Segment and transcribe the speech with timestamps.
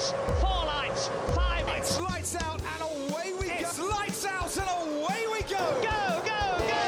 [0.00, 1.90] lights, four lights, five lights.
[1.90, 3.54] It's lights out and away we go.
[3.54, 5.64] It's lights out and away we go.
[5.82, 6.84] Go, go, go!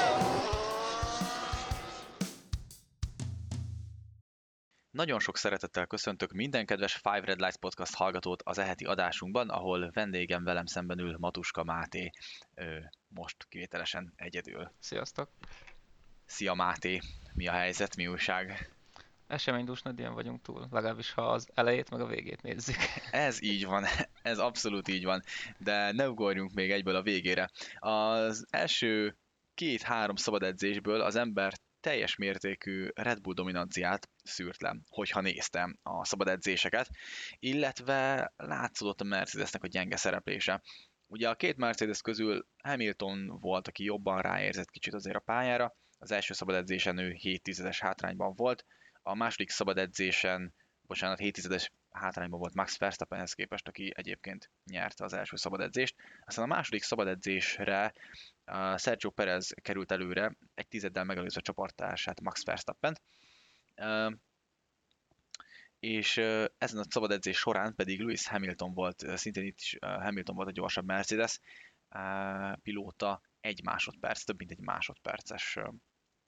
[4.91, 9.91] Nagyon sok szeretettel köszöntök minden kedves Five Red Lights Podcast hallgatót az eheti adásunkban, ahol
[9.93, 12.11] vendégem velem szemben ül Matuska Máté,
[13.09, 14.73] most kivételesen egyedül.
[14.79, 15.31] Sziasztok!
[16.25, 17.01] Szia Máté,
[17.35, 18.75] mi a helyzet, mi újság?
[19.33, 22.77] Eseménydús nagydíjon vagyunk túl, legalábbis ha az elejét meg a végét nézzük.
[23.11, 23.85] Ez így van,
[24.23, 25.23] ez abszolút így van,
[25.59, 27.51] de ne ugorjunk még egyből a végére.
[27.79, 29.17] Az első
[29.55, 36.05] két-három szabad edzésből az ember teljes mértékű Red Bull dominanciát szűrt le, hogyha néztem a
[36.05, 36.89] szabad edzéseket,
[37.39, 40.63] illetve látszódott a Mercedesnek a gyenge szereplése.
[41.07, 46.11] Ugye a két Mercedes közül Hamilton volt, aki jobban ráérzett kicsit azért a pályára, az
[46.11, 48.65] első szabad edzésen ő 7 tizedes hátrányban volt,
[49.03, 50.55] a második szabad edzésen,
[50.87, 55.95] bocsánat, 7 tizedes hátrányban volt Max Verstappenhez képest, aki egyébként nyerte az első szabad edzést.
[56.25, 57.93] Aztán a második szabad edzésre
[58.77, 63.03] Sergio Perez került előre, egy tizeddel megelőzve a csapattársát Max Verstappent.
[63.77, 64.13] Uh,
[65.79, 66.17] és
[66.59, 70.53] ezen a szabad edzés során pedig Lewis Hamilton volt, szintén itt is Hamilton volt a
[70.53, 71.39] gyorsabb Mercedes
[72.63, 75.59] pilóta, egy másodperc, több mint egy másodperces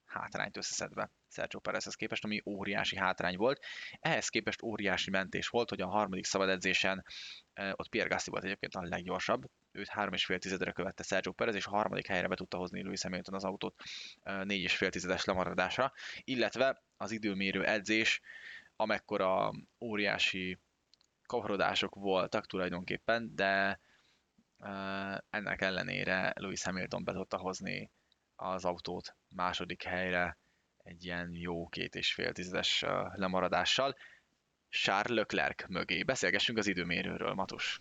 [0.04, 3.64] hátrányt összeszedve Sergio Perezhez képest, ami óriási hátrány volt.
[4.00, 7.04] Ehhez képest óriási mentés volt, hogy a harmadik szabad edzésen
[7.72, 11.70] ott Pierre Gasly volt egyébként a leggyorsabb, őt 3,5 tizedre követte Sergio Perez, és a
[11.70, 13.74] harmadik helyre be tudta hozni Lewis Hamilton az autót
[14.24, 15.92] 4,5 tizedes lemaradásra,
[16.24, 18.20] illetve az időmérő edzés,
[18.76, 20.58] amekkora óriási
[21.26, 23.80] kavarodások voltak tulajdonképpen, de
[25.30, 27.90] ennek ellenére Lewis Hamilton be tudta hozni
[28.36, 30.38] az autót második helyre
[30.84, 33.96] egy ilyen jó két és fél tizedes lemaradással.
[34.68, 36.02] Charles Leclerc mögé.
[36.02, 37.80] Beszélgessünk az időmérőről, Matus.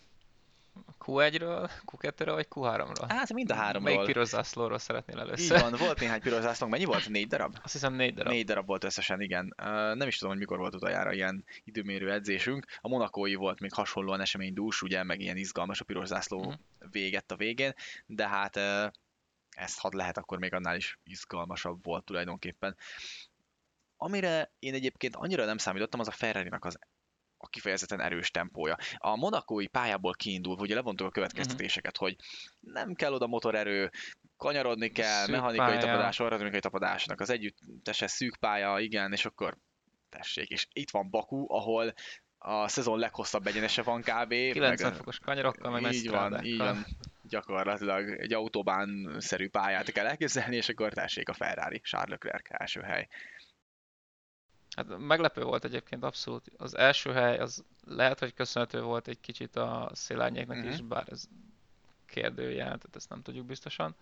[1.00, 3.06] Q1-ről, Q2-ről vagy Q3-ról?
[3.08, 3.94] Hát mind a háromról.
[3.94, 5.56] Melyik piros zászlóról szeretnél először?
[5.56, 7.09] Így van, volt néhány piros zászlónk, mennyi volt?
[7.09, 7.58] Négy darab?
[7.63, 8.31] Azt hiszem négy darab.
[8.31, 9.53] Négy darab volt összesen, igen.
[9.94, 12.66] Nem is tudom, hogy mikor volt utoljára ilyen időmérő edzésünk.
[12.81, 16.53] A monakói volt még hasonlóan eseménydús, ugye, meg ilyen izgalmas a piros zászló uh-huh.
[16.92, 17.74] véget a végén,
[18.06, 18.59] de hát
[19.56, 22.78] ezt had lehet, akkor még annál is izgalmasabb volt tulajdonképpen.
[23.97, 26.78] Amire én egyébként annyira nem számítottam, az a ferrari az
[27.38, 28.78] a kifejezetten erős tempója.
[28.97, 32.09] A monakói pályából kiindul, ugye levontuk a következtetéseket, uh-huh.
[32.09, 32.25] hogy
[32.59, 33.92] nem kell oda motorerő,
[34.38, 35.80] kanyarodni kell, szűk mechanikai pálya.
[35.80, 39.58] tapadás, aerodinamikai tapadásnak az együttese szűk pálya, igen, és akkor
[40.09, 40.50] tessék.
[40.50, 41.94] És itt van Baku, ahol
[42.38, 44.30] a szezon leghosszabb egyenese van kb.
[44.30, 46.86] 90 meg, fokos kanyarokkal, meg Így van, így van
[47.33, 53.07] gyakorlatilag egy autóbán-szerű pályát kell elképzelni, és akkor tessék a Ferrari, Charles Leclerc első hely.
[54.75, 56.51] Hát meglepő volt egyébként abszolút.
[56.57, 60.71] Az első hely az lehet, hogy köszönhető volt egy kicsit a szélárnyéknak uh-huh.
[60.71, 60.88] is, mhm.
[60.88, 61.25] bár ez
[62.05, 63.95] kérdőjel, tehát ezt nem tudjuk biztosan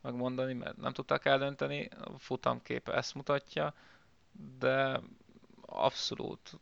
[0.00, 1.88] megmondani, mert nem tudták eldönteni.
[2.00, 3.74] A futamképe ezt mutatja,
[4.58, 5.00] de
[5.60, 6.58] abszolút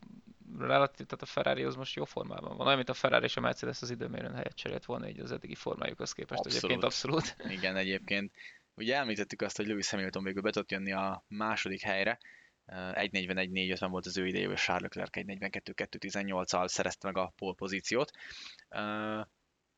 [0.58, 2.66] relatív, tehát a Ferrari az most jó formában van.
[2.66, 5.54] Olyan, mint a Ferrari és a Mercedes az időmérőn helyet cserélt volna így az eddigi
[5.54, 6.56] formájukhoz képest abszolút.
[6.56, 7.36] egyébként abszolút.
[7.58, 8.32] Igen, egyébként.
[8.74, 12.18] Ugye említettük azt, hogy Lewis Hamilton végül be tudott jönni a második helyre,
[12.66, 18.10] 1.41.450 volt az ő idejű, és Charles Leclerc 1.42.218-al szerezte meg a pole pozíciót.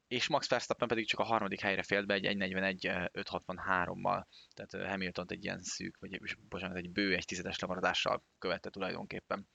[0.08, 4.24] És Max Verstappen pedig csak a harmadik helyre félt be egy 1.41.563-mal,
[4.54, 9.48] tehát Hamilton egy ilyen szűk, vagy bocsánat, egy bő egy tizedes lemaradással követte tulajdonképpen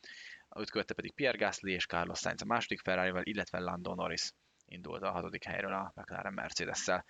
[0.56, 4.32] őt követte pedig Pierre Gasly és Carlos Sainz a második ferrari illetve Lando Norris
[4.66, 7.06] indult a hatodik helyről a McLaren Mercedes-szel.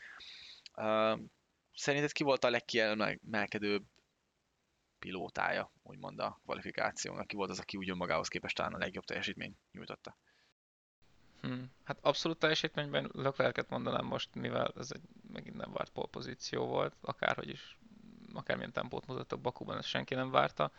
[1.75, 3.83] Szerinted ki volt a legkiemelkedőbb
[4.99, 7.27] pilótája, úgymond a kvalifikációnak?
[7.27, 10.17] Ki volt az, aki úgy magához képest talán a legjobb teljesítmény nyújtotta?
[11.41, 11.71] Hmm.
[11.83, 15.01] Hát abszolút teljesítményben Leclerc-et mondanám most, mivel ez egy
[15.31, 17.77] megint nem várt pozíció volt, akárhogy is,
[18.33, 20.71] akármilyen tempót mutattak Bakuban, ezt senki nem várta.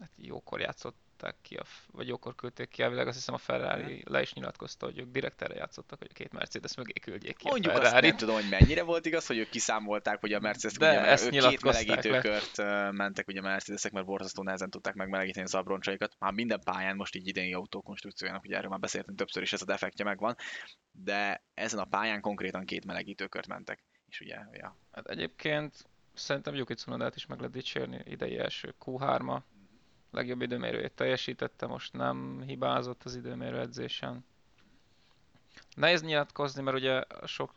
[0.00, 4.02] Hát jókor játszott rakták ki, a, vagy jókor küldték ki, elvileg azt hiszem a Ferrari
[4.06, 7.48] le is nyilatkozta, hogy ők direkt erre játszottak, hogy a két Mercedes mögé küldjék ki
[7.48, 10.76] Mondjuk a azt nem tudom, hogy mennyire volt igaz, hogy ők kiszámolták, hogy a Mercedes
[10.76, 12.90] De ugye, ezt ők két melegítőkört le.
[12.90, 16.16] mentek ugye a Mercedesek, mert borzasztó nehezen tudták megmelegíteni az abroncsaikat.
[16.18, 19.64] Már minden pályán most így idei autókonstrukciójának, ugye erről már beszéltünk többször is, ez a
[19.64, 20.36] defektje megvan,
[20.90, 23.84] de ezen a pályán konkrétan két melegítőkört mentek.
[24.08, 24.76] És ugye, ja.
[24.92, 29.40] Hát egyébként szerintem Yuki Tsunodát is meg lehet dicsérni, idei első Q3-a,
[30.16, 34.24] legjobb időmérőjét teljesítette, most nem hibázott az időmérő edzésen.
[35.74, 37.54] Nehéz nyilatkozni, mert ugye sok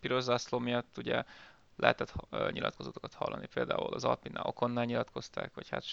[0.00, 1.24] piros zászló miatt ugye
[1.76, 2.14] lehetett
[2.50, 3.46] nyilatkozatokat hallani.
[3.46, 5.84] Például az Alpinnál Okonnál nyilatkozták, hogy hát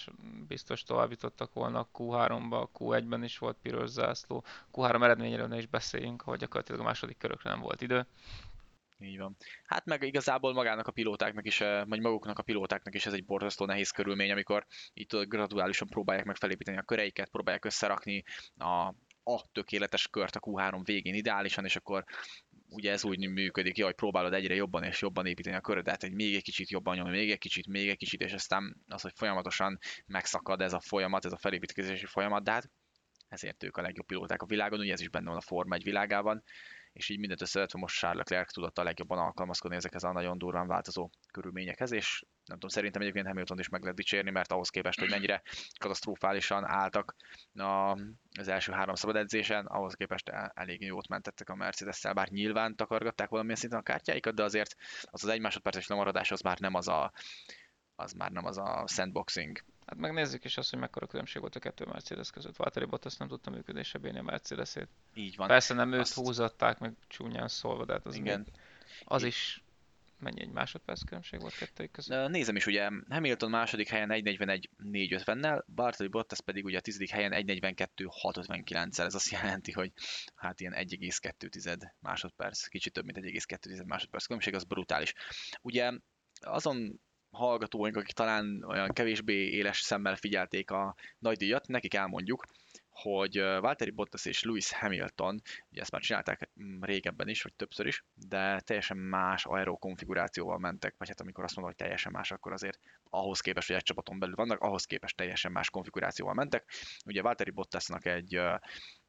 [0.48, 6.22] biztos tovább jutottak volna Q3-ba, Q1-ben is volt piros zászló, Q3 eredményről ne is beszéljünk,
[6.22, 8.06] hogy gyakorlatilag a második körökre nem volt idő.
[9.00, 9.36] Így van.
[9.64, 13.64] Hát meg igazából magának a pilótáknak is, vagy maguknak a pilótáknak is ez egy borzasztó
[13.64, 18.22] nehéz körülmény, amikor itt graduálisan próbálják meg felépíteni a köreiket, próbálják összerakni
[18.56, 18.94] a
[19.28, 22.04] a tökéletes kört a Q3 végén ideálisan, és akkor
[22.68, 26.34] ugye ez úgy működik, hogy próbálod egyre jobban és jobban építeni a körödet, egy még
[26.34, 29.78] egy kicsit jobban nyomni, még egy kicsit, még egy kicsit, és aztán az, hogy folyamatosan
[30.06, 32.70] megszakad ez a folyamat, ez a felépítkezési folyamat, de hát
[33.28, 35.82] ezért ők a legjobb pilóták a világon, ugye ez is benne van a Forma 1
[35.82, 36.42] világában,
[36.98, 40.66] és így mindent összevetve most Charles Leclerc tudott a legjobban alkalmazkodni ezekhez a nagyon durván
[40.66, 45.00] változó körülményekhez, és nem tudom, szerintem egyébként Hamilton is meg lehet dicsérni, mert ahhoz képest,
[45.00, 45.42] hogy mennyire
[45.78, 47.16] katasztrofálisan álltak
[47.54, 47.92] a,
[48.38, 53.28] az első három szabad edzésen, ahhoz képest elég jót mentettek a Mercedes-szel, bár nyilván takargatták
[53.28, 56.88] valamilyen szinten a kártyáikat, de azért az az egy másodperces lemaradás az már nem az
[56.88, 57.12] a,
[57.94, 59.58] az már nem az a sandboxing
[59.88, 62.56] Hát megnézzük is azt, hogy mekkora különbség volt a kettő Mercedes között.
[62.56, 64.88] Valtteri Bottas nem tudta működésre bírni a Mercedes-ét.
[65.14, 65.48] Így van.
[65.48, 66.14] Persze nem őt azt...
[66.14, 68.38] húzatták, meg csúnyán szólva, de hát az, Igen.
[68.38, 68.54] Még,
[69.04, 69.62] az is
[70.18, 72.28] mennyi egy másodperc különbség volt kettőjük között?
[72.28, 79.04] Nézem is, ugye Hamilton második helyen 1.41.450-nel, Bartoli Bottas pedig ugye a tizedik helyen 1.42.659-el,
[79.04, 79.92] ez azt jelenti, hogy
[80.34, 85.14] hát ilyen 1,2 másodperc, kicsit több, mint 1,2 másodperc különbség, az brutális.
[85.62, 85.92] Ugye
[86.40, 92.44] azon hallgatóink, akik talán olyan kevésbé éles szemmel figyelték a nagydíjat, nekik elmondjuk,
[93.00, 97.86] hogy Valtteri Bottas és Lewis Hamilton, ugye ezt már csinálták mm, régebben is, vagy többször
[97.86, 102.30] is, de teljesen más aero konfigurációval mentek, vagy hát amikor azt mondom, hogy teljesen más,
[102.30, 102.78] akkor azért
[103.10, 106.70] ahhoz képest, hogy egy csapaton belül vannak, ahhoz képest teljesen más konfigurációval mentek.
[107.06, 108.34] Ugye Valtteri Bottasnak egy,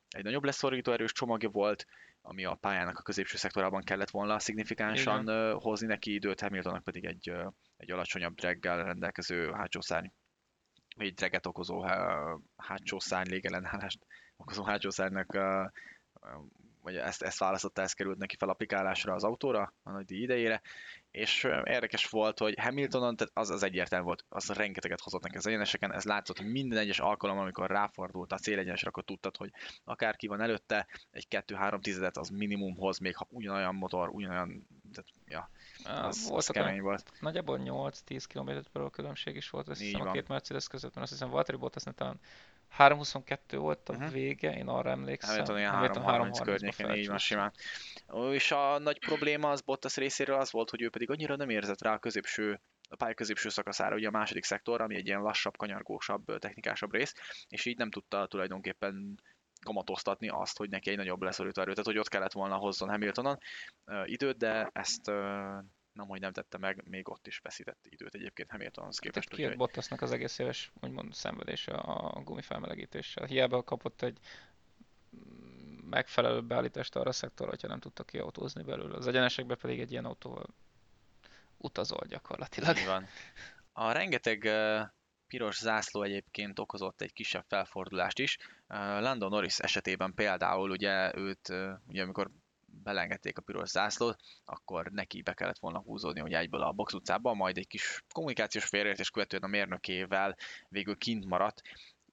[0.10, 1.86] egy nagyobb leszorító erős csomagja volt,
[2.30, 5.54] ami a pályának a középső szektorában kellett volna szignifikánsan Igen.
[5.54, 7.34] hozni neki időt, Hamiltonnak pedig egy,
[7.78, 10.08] egy alacsonyabb draggel rendelkező hátsó szárny,
[10.96, 11.81] egy dragget okozó
[12.56, 14.06] hátsó szárny légellenállást
[14.36, 15.38] okozó hátsó szárnynak
[16.81, 20.62] vagy ezt, ezt választotta, ez került neki fel applikálásra az autóra a nagy idejére,
[21.12, 25.48] és érdekes volt, hogy Hamiltonon, tehát az, az egyértelmű volt, az rengeteget hozott neki az
[25.48, 29.52] egyeneseken, ez látszott, minden egyes alkalom, amikor ráfordult a célegyenesre, akkor tudtad, hogy
[29.84, 35.10] akárki van előtte, egy 2-3 tizedet az minimum hoz, még ha ugyanolyan motor, ugyanolyan, tehát,
[35.26, 35.50] ja,
[36.08, 37.12] az, volt az kemény volt.
[37.20, 41.12] Nagyjából 8-10 km per különbség is volt, azt hiszem a két Mercedes között, mert azt
[41.12, 42.20] hiszem Valtteri Bottasnak talán
[42.77, 44.12] 3.22 volt a uh-huh.
[44.12, 45.30] vége, én arra emlékszem.
[45.30, 47.54] Hamilton ilyen 3.30 környékén, így van simán.
[48.31, 51.81] És a nagy probléma az Bottas részéről az volt, hogy ő pedig annyira nem érzett
[51.81, 52.62] rá a középső
[52.92, 57.13] a pálya középső szakaszára, ugye a második szektor, ami egy ilyen lassabb, kanyargósabb, technikásabb rész,
[57.48, 59.19] és így nem tudta tulajdonképpen
[59.62, 63.38] kamatoztatni azt, hogy neki egy nagyobb leszorító erő, tehát hogy ott kellett volna hozzon Hamiltonon
[63.86, 65.16] uh, időt, de ezt uh,
[66.00, 69.30] nem, hogy nem tette meg, még ott is veszített időt egyébként Hamiltonhoz képest.
[69.30, 73.25] Kijött Bottasnak az egész éves úgymond szenvedése a gumifelmelegítéssel.
[73.25, 74.19] Hiába kapott egy
[75.90, 78.96] megfelelő beállítást arra a szektorra, hogyha nem tudta kiautózni belőle.
[78.96, 80.46] Az egyenesekbe pedig egy ilyen autóval
[81.57, 82.78] utazol gyakorlatilag.
[82.78, 83.06] Így van.
[83.72, 84.81] A rengeteg uh,
[85.28, 88.38] piros zászló egyébként okozott egy kisebb felfordulást is.
[88.68, 92.31] Uh, Lando Norris esetében például ugye őt, uh, ugye amikor
[92.83, 97.33] belengedték a piros zászlót, akkor neki be kellett volna húzódni hogy egyből a box utcába,
[97.33, 100.36] majd egy kis kommunikációs félreértés követően a mérnökével
[100.68, 101.62] végül kint maradt.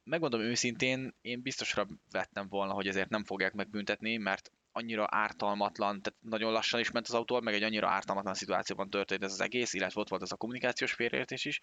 [0.05, 6.19] Megmondom őszintén, én biztosra vettem volna, hogy ezért nem fogják megbüntetni, mert annyira ártalmatlan, tehát
[6.21, 9.73] nagyon lassan is ment az autó, meg egy annyira ártalmatlan szituációban történt ez az egész,
[9.73, 11.61] illetve ott volt ez a kommunikációs félreértés is,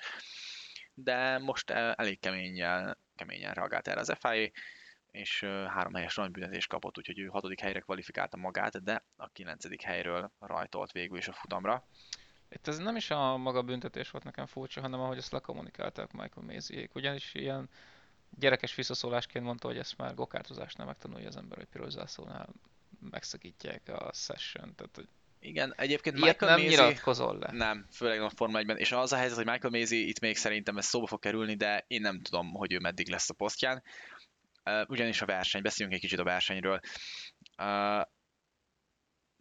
[0.93, 4.49] de most elég keményen, keményen reagált erre az FIA,
[5.13, 10.31] és három helyes büntetést kapott, úgyhogy ő hatodik helyre kvalifikálta magát, de a kilencedik helyről
[10.39, 11.87] rajtolt végül is a futamra.
[12.49, 16.45] Itt ez nem is a maga büntetés volt nekem furcsa, hanem ahogy ezt lekommunikálták Michael
[16.45, 16.95] Maziék.
[16.95, 17.69] Ugyanis ilyen
[18.29, 22.49] gyerekes visszaszólásként mondta, hogy ezt már gokártozásnál megtanulja az ember, hogy piros zászlónál
[23.09, 24.75] megszakítják a session.
[24.75, 25.07] Tehát, hogy
[25.39, 26.85] igen, egyébként Ilyet Michael nem Maisie...
[26.85, 27.51] nyilatkozol le.
[27.51, 28.77] Nem, főleg a Forma 1-ben.
[28.77, 31.85] És az a helyzet, hogy Michael Maisie itt még szerintem ez szóba fog kerülni, de
[31.87, 33.83] én nem tudom, hogy ő meddig lesz a posztján.
[34.87, 36.79] Ugyanis a verseny, beszéljünk egy kicsit a versenyről.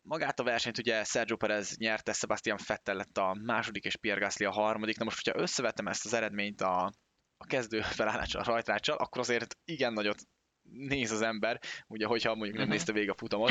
[0.03, 4.45] Magát a versenyt ugye Sergio Perez nyerte, Sebastian Vettel lett a második, és Pierre Gasly
[4.45, 4.99] a harmadik.
[4.99, 6.93] Na most, hogyha összevetem ezt az eredményt a,
[7.37, 10.23] a kezdő felállással, a rajtráccsal, akkor azért igen nagyot
[10.71, 12.77] néz az ember, ugye, hogyha mondjuk nem uh-huh.
[12.77, 13.51] nézte végig a futamot.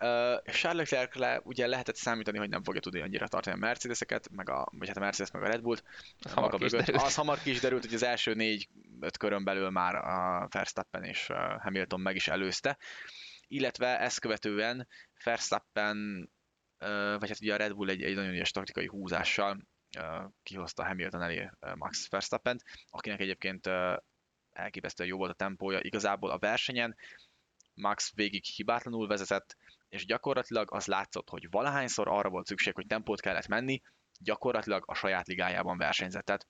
[0.00, 4.50] Uh, Charles Leclerc-le ugye lehetett számítani, hogy nem fogja tudni annyira tartani a Mercedes-eket, meg
[4.50, 5.84] a, vagy hát a Mercedes meg a Red Bullt.
[6.22, 7.02] Az hamar, ki derült.
[7.02, 11.26] az hamar ki is derült, hogy az első négy-öt körön belül már a Verstappen és
[11.58, 12.78] Hamilton meg is előzte.
[13.48, 14.88] Illetve ezt követően
[15.24, 16.30] Verstappen
[16.78, 19.66] ö, vagy hát ugye a Red Bull egy, egy nagyon ügyes taktikai húzással
[19.98, 23.68] ö, kihozta Hamilton elé Max verstappen akinek egyébként
[24.54, 26.96] elképesztően jó volt a tempója igazából a versenyen.
[27.74, 29.56] Max végig hibátlanul vezetett,
[29.94, 33.80] és gyakorlatilag az látszott, hogy valahányszor arra volt szükség, hogy tempót kellett menni,
[34.20, 36.24] gyakorlatilag a saját ligájában versenyzett.
[36.24, 36.46] Tehát,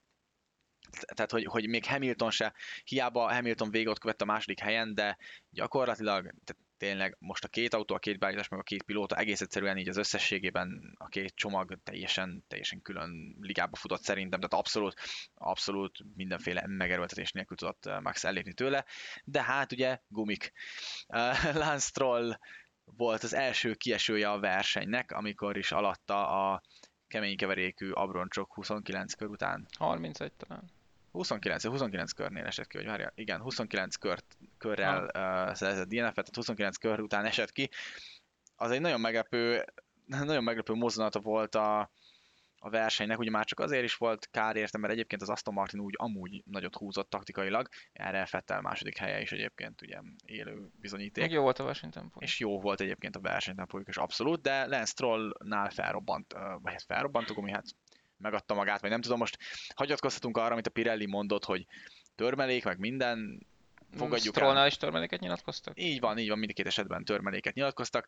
[1.15, 5.17] tehát hogy, hogy még Hamilton se, hiába Hamilton végig ott követte a második helyen, de
[5.49, 9.41] gyakorlatilag tehát tényleg most a két autó, a két beállítás, meg a két pilóta egész
[9.41, 15.01] egyszerűen így az összességében a két csomag teljesen, teljesen külön ligába futott szerintem, tehát abszolút,
[15.33, 18.85] abszolút mindenféle megerőltetés nélkül tudott eh, Max ellépni tőle,
[19.23, 20.51] de hát ugye gumik.
[21.07, 22.37] Uh, Lance Stroll
[22.97, 26.61] volt az első kiesője a versenynek, amikor is alatta a
[27.07, 30.63] kemény keverékű abroncsok 29 kör után 31 talán.
[31.11, 36.35] 29, 29 körnél esett ki, vagy várja, igen, 29 kört, körrel uh, szerzett DNF-et, tehát
[36.35, 37.69] 29 kör után esett ki.
[38.55, 39.65] Az egy nagyon meglepő,
[40.05, 41.89] nagyon meglepő mozdulata volt a,
[42.65, 45.79] a versenynek, ugye már csak azért is volt kár érte, mert egyébként az Aston Martin
[45.79, 51.23] úgy amúgy nagyot húzott taktikailag, erre Fettel második helye is egyébként ugye élő bizonyíték.
[51.23, 52.19] Még jó volt a versenytempó.
[52.21, 57.29] És jó volt egyébként a versenytempójuk is abszolút, de Lance Strollnál felrobbant, vagy hát felrobbant
[57.29, 57.65] a gumi, hát
[58.17, 59.37] megadta magát, vagy nem tudom, most
[59.75, 61.65] hagyatkozhatunk arra, amit a Pirelli mondott, hogy
[62.15, 63.47] törmelék, meg minden,
[63.91, 64.41] fogadjuk el.
[64.41, 65.81] Strollnál is törmeléket nyilatkoztak?
[65.81, 68.07] Így van, így van, mindkét esetben törmeléket nyilatkoztak.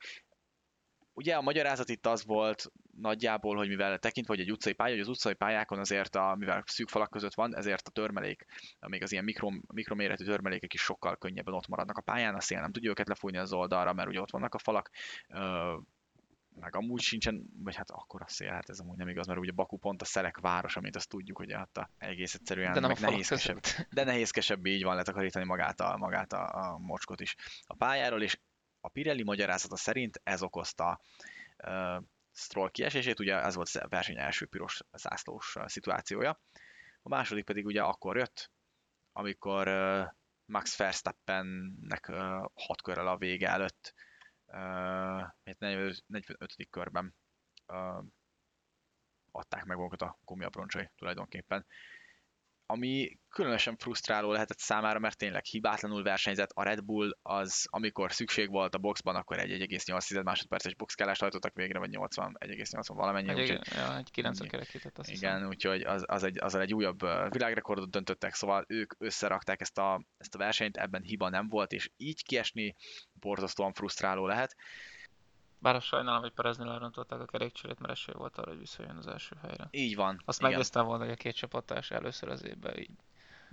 [1.18, 5.02] Ugye a magyarázat itt az volt nagyjából, hogy mivel tekintve, hogy egy utcai pálya, hogy
[5.02, 8.46] az utcai pályákon azért, a, mivel szűk falak között van, ezért a törmelék,
[8.88, 12.60] még az ilyen mikro, mikroméretű törmelékek is sokkal könnyebben ott maradnak a pályán, a szél
[12.60, 14.90] nem tudja őket lefújni az oldalra, mert ugye ott vannak a falak,
[16.60, 19.52] meg amúgy sincsen, vagy hát akkor a szél, hát ez amúgy nem igaz, mert ugye
[19.52, 22.90] Baku pont a szelek város, amit azt tudjuk, hogy hát a egész egyszerűen De nem
[22.90, 23.60] meg nehézkesebb,
[23.90, 27.36] de nehézkesebb így van letakarítani magát a, magát a, a mocskot is
[27.68, 28.40] a pályáról, és
[28.80, 31.02] a Pirelli magyarázata szerint ez okozta
[31.68, 32.04] uh,
[32.34, 36.42] Stroll kiesését, ugye ez volt a verseny első piros zászlós szituációja.
[37.02, 38.52] A második pedig ugye akkor jött,
[39.12, 40.08] amikor uh,
[40.46, 43.94] Max Verstappennek uh, hat körrel a vége előtt,
[44.46, 46.04] uh, 45.
[46.08, 46.56] 45.
[46.70, 47.16] körben
[47.68, 48.04] uh,
[49.32, 51.66] adták meg magukat a gumiabroncsai tulajdonképpen
[52.70, 56.50] ami különösen frusztráló lehetett számára, mert tényleg hibátlanul versenyzett.
[56.54, 61.54] A Red Bull az, amikor szükség volt a boxban, akkor egy 1,8 másodperces boxkálást hajtottak
[61.54, 63.30] végre, vagy 80, 1,80 valamennyi.
[63.30, 65.48] Egy, úgyhogy, ja, egy 9 kerekített, azt igen, hiszem.
[65.48, 70.36] úgyhogy az, az, egy, az egy újabb világrekordot döntöttek, szóval ők összerakták ezt a, ezt
[70.36, 72.76] a versenyt, ebben hiba nem volt, és így kiesni
[73.14, 74.56] borzasztóan frusztráló lehet.
[75.60, 79.08] Bár azt sajnálom, hogy Pereznél elrontották a kerékcserét, mert esély volt arra, hogy visszajön az
[79.08, 79.68] első helyre.
[79.72, 80.22] Így van.
[80.26, 80.50] Azt igen.
[80.52, 82.92] megnéztem volna, hogy a két csapattárs először az évben így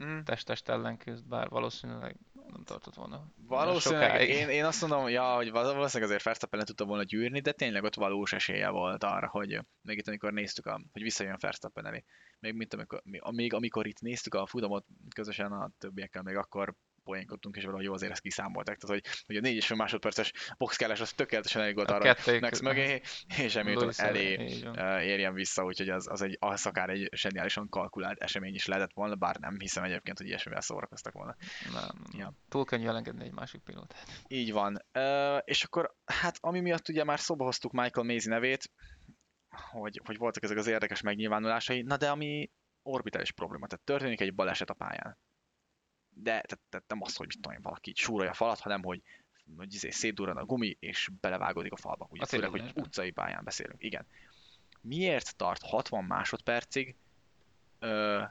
[0.03, 0.21] Mm.
[0.21, 3.27] test-test ellen küzd, bár valószínűleg nem tartott volna.
[3.37, 7.41] Valószínűleg, én, én azt mondom, ja, hogy val- valószínűleg azért Verstappen le tudta volna gyűrni,
[7.41, 11.37] de tényleg ott valós esélye volt arra, hogy még itt amikor néztük, a, hogy visszajön
[11.41, 12.05] Verstappen elé.
[12.39, 16.75] Még, mint amikor, mi- még amikor itt néztük a futamot közösen a többiekkel, még akkor
[17.05, 18.77] poénkodtunk, és valahogy jó azért ezt kiszámolták.
[18.79, 22.61] Tehát, hogy, hogy a 4 és fél másodperces boxkálás az tökéletesen elég volt arra Max
[22.61, 23.01] mögé,
[23.39, 24.61] és Hamilton elé
[25.07, 29.15] érjen vissza, úgyhogy az, az, egy, az akár egy zseniálisan kalkulált esemény is lehetett volna,
[29.15, 31.37] bár nem hiszem egyébként, hogy ilyesmivel szórakoztak volna.
[31.73, 32.05] Nem.
[32.19, 32.35] Ja.
[32.49, 34.07] Túl könnyű elengedni egy másik pilótát.
[34.29, 34.85] Így van.
[34.93, 38.71] Ö, és akkor, hát ami miatt ugye már szóba hoztuk Michael Maisie nevét,
[39.71, 42.51] hogy, hogy voltak ezek az érdekes megnyilvánulásai, na de ami
[42.83, 45.19] orbitális probléma, tehát történik egy baleset a pályán.
[46.15, 49.03] De tehát, tehát nem az, hogy mit tudom én, valaki súrolja a falat, hanem hogy,
[49.57, 52.07] hogy izé, szétdurran a gumi, és belevágódik a falba.
[52.11, 53.83] Ugye, A főleg, hogy utcai pályán beszélünk.
[53.83, 54.07] Igen.
[54.81, 56.97] Miért tart 60 másodpercig
[57.79, 58.23] ö,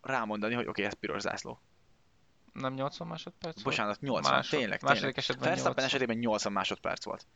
[0.00, 1.60] rámondani, hogy oké, okay, ez piros zászló?
[2.52, 3.62] Nem 80 másodperc?
[3.62, 5.18] Bocsánat, 80, Másod- tényleg, Második tényleg.
[5.18, 5.84] esetben Verstappen 80.
[5.84, 7.26] esetében 80 másodperc volt.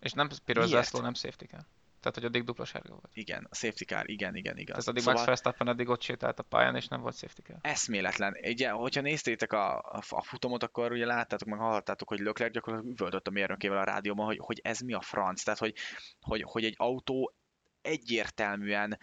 [0.00, 0.82] És nem piros Miért?
[0.84, 1.66] zászló, nem safety car.
[2.00, 3.10] Tehát, hogy addig dupla sárga volt.
[3.12, 4.70] Igen, a safety car, igen, igen, igaz.
[4.70, 7.58] Tehát addig szóval Max Verstappen addig ott sétált a pályán, és nem volt safety car.
[7.60, 8.36] eszméletlen.
[8.42, 12.94] Ugye, hogyha néztétek a, a, a futamot, akkor ugye láttátok, meg hallottátok, hogy Leclerc gyakorlatilag
[12.94, 15.42] üvöltött a mérnökével a rádióban, hogy, hogy ez mi a franc.
[15.42, 15.74] Tehát, hogy,
[16.20, 17.34] hogy, hogy egy autó
[17.80, 18.98] egyértelműen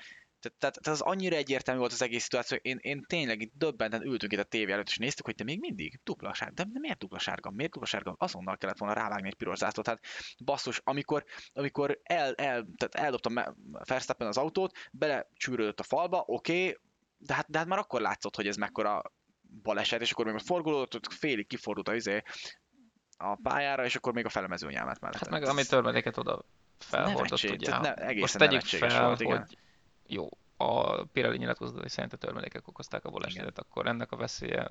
[0.58, 4.34] tehát, tehát, az annyira egyértelmű volt az egész szituáció, én, én tényleg itt döbbenten ültünk
[4.34, 6.54] itt a tévé előtt, és néztük, hogy te még mindig dupla sárga.
[6.54, 7.52] De, de miért dupla sárga?
[7.52, 8.16] Miért dupla sárga?
[8.18, 9.86] Azonnal kellett volna rávágni egy piros zászlót.
[9.86, 10.02] Tehát
[10.46, 11.24] basszus, amikor,
[11.54, 13.54] amikor el, el, tehát eldobta Me-
[13.88, 16.78] Verstappen az autót, belecsűrődött a falba, oké, okay,
[17.18, 19.02] de, hát, de hát már akkor látszott, hogy ez mekkora
[19.64, 22.22] baleset, és akkor még ott forgolódott, ott félig kifordult a, izé,
[23.18, 25.20] a pályára, és akkor még a felemezőnyelmet mellett.
[25.20, 26.44] Hát meg amit törmeléket oda
[26.80, 27.78] felhordott, ugye.
[27.78, 29.38] ne- egészen Most tegyük fel, volt, igen.
[29.38, 29.58] hogy
[30.08, 34.70] jó, a Pirelli nyilatkozatai szerint a törmelékek okozták a balesetet, akkor ennek a veszélye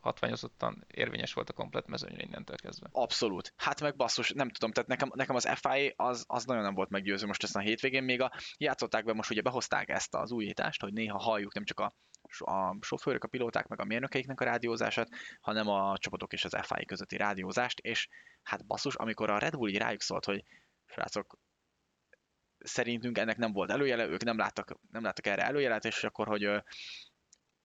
[0.00, 2.88] hatványozottan érvényes volt a komplet mezőnyre innentől kezdve.
[2.92, 3.52] Abszolút.
[3.56, 6.90] Hát meg basszus, nem tudom, tehát nekem, nekem az FI az, az nagyon nem volt
[6.90, 10.80] meggyőző most ezt a hétvégén, még a játszották be, most ugye behozták ezt az újítást,
[10.80, 11.94] hogy néha halljuk nem csak a
[12.38, 15.08] a sofőrök, a pilóták, meg a mérnökeiknek a rádiózását,
[15.40, 18.08] hanem a csapatok és az FI közötti rádiózást, és
[18.42, 20.44] hát basszus, amikor a Red Bull így rájuk szólt, hogy
[20.86, 21.38] srácok,
[22.66, 26.44] szerintünk ennek nem volt előjele, ők nem láttak, nem láttak erre előjelet, és akkor, hogy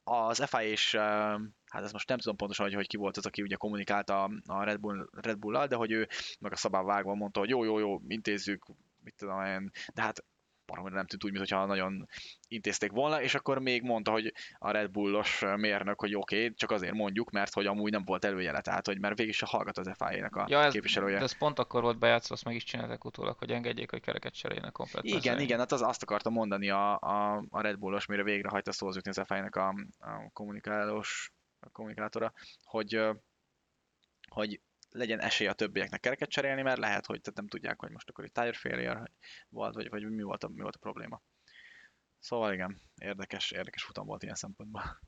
[0.03, 0.96] az FI és
[1.65, 4.63] hát ezt most nem tudom pontosan, hogy, hogy ki volt az, aki ugye kommunikálta a
[4.63, 6.08] Red, Bull, Red Bull-lal, de hogy ő
[6.39, 8.65] meg a szabály vágva mondta, hogy jó, jó, jó, intézzük,
[9.03, 10.24] mit tudom én, de hát
[10.71, 12.07] baromira nem tűnt úgy, mintha nagyon
[12.47, 16.71] intézték volna, és akkor még mondta, hogy a Red Bullos mérnök, hogy oké, okay, csak
[16.71, 19.91] azért mondjuk, mert hogy amúgy nem volt előjele, tehát hogy mert végig is hallgat az
[19.97, 21.17] FIA-nek a ja, ez, képviselője.
[21.17, 24.33] De ez pont akkor volt bejátszva, azt meg is csinálták utólag, hogy engedjék, hogy kereket
[24.33, 25.03] cseréljenek komplet.
[25.03, 28.71] Igen, igen, hát az, azt akartam mondani a, a, a Red Bullos, mire végre hagyta
[28.71, 29.67] szóhoz jutni az FIA-nek a,
[29.99, 33.01] a kommunikálós a kommunikátora, hogy
[34.29, 34.61] hogy
[34.91, 38.24] legyen esély a többieknek kereket cserélni, mert lehet, hogy tehát nem tudják, hogy most akkor
[38.24, 39.03] egy tire failure
[39.50, 41.21] volt, vagy, vagy mi, volt a, mi volt a probléma.
[42.19, 45.00] Szóval igen, érdekes, érdekes futam volt ilyen szempontból.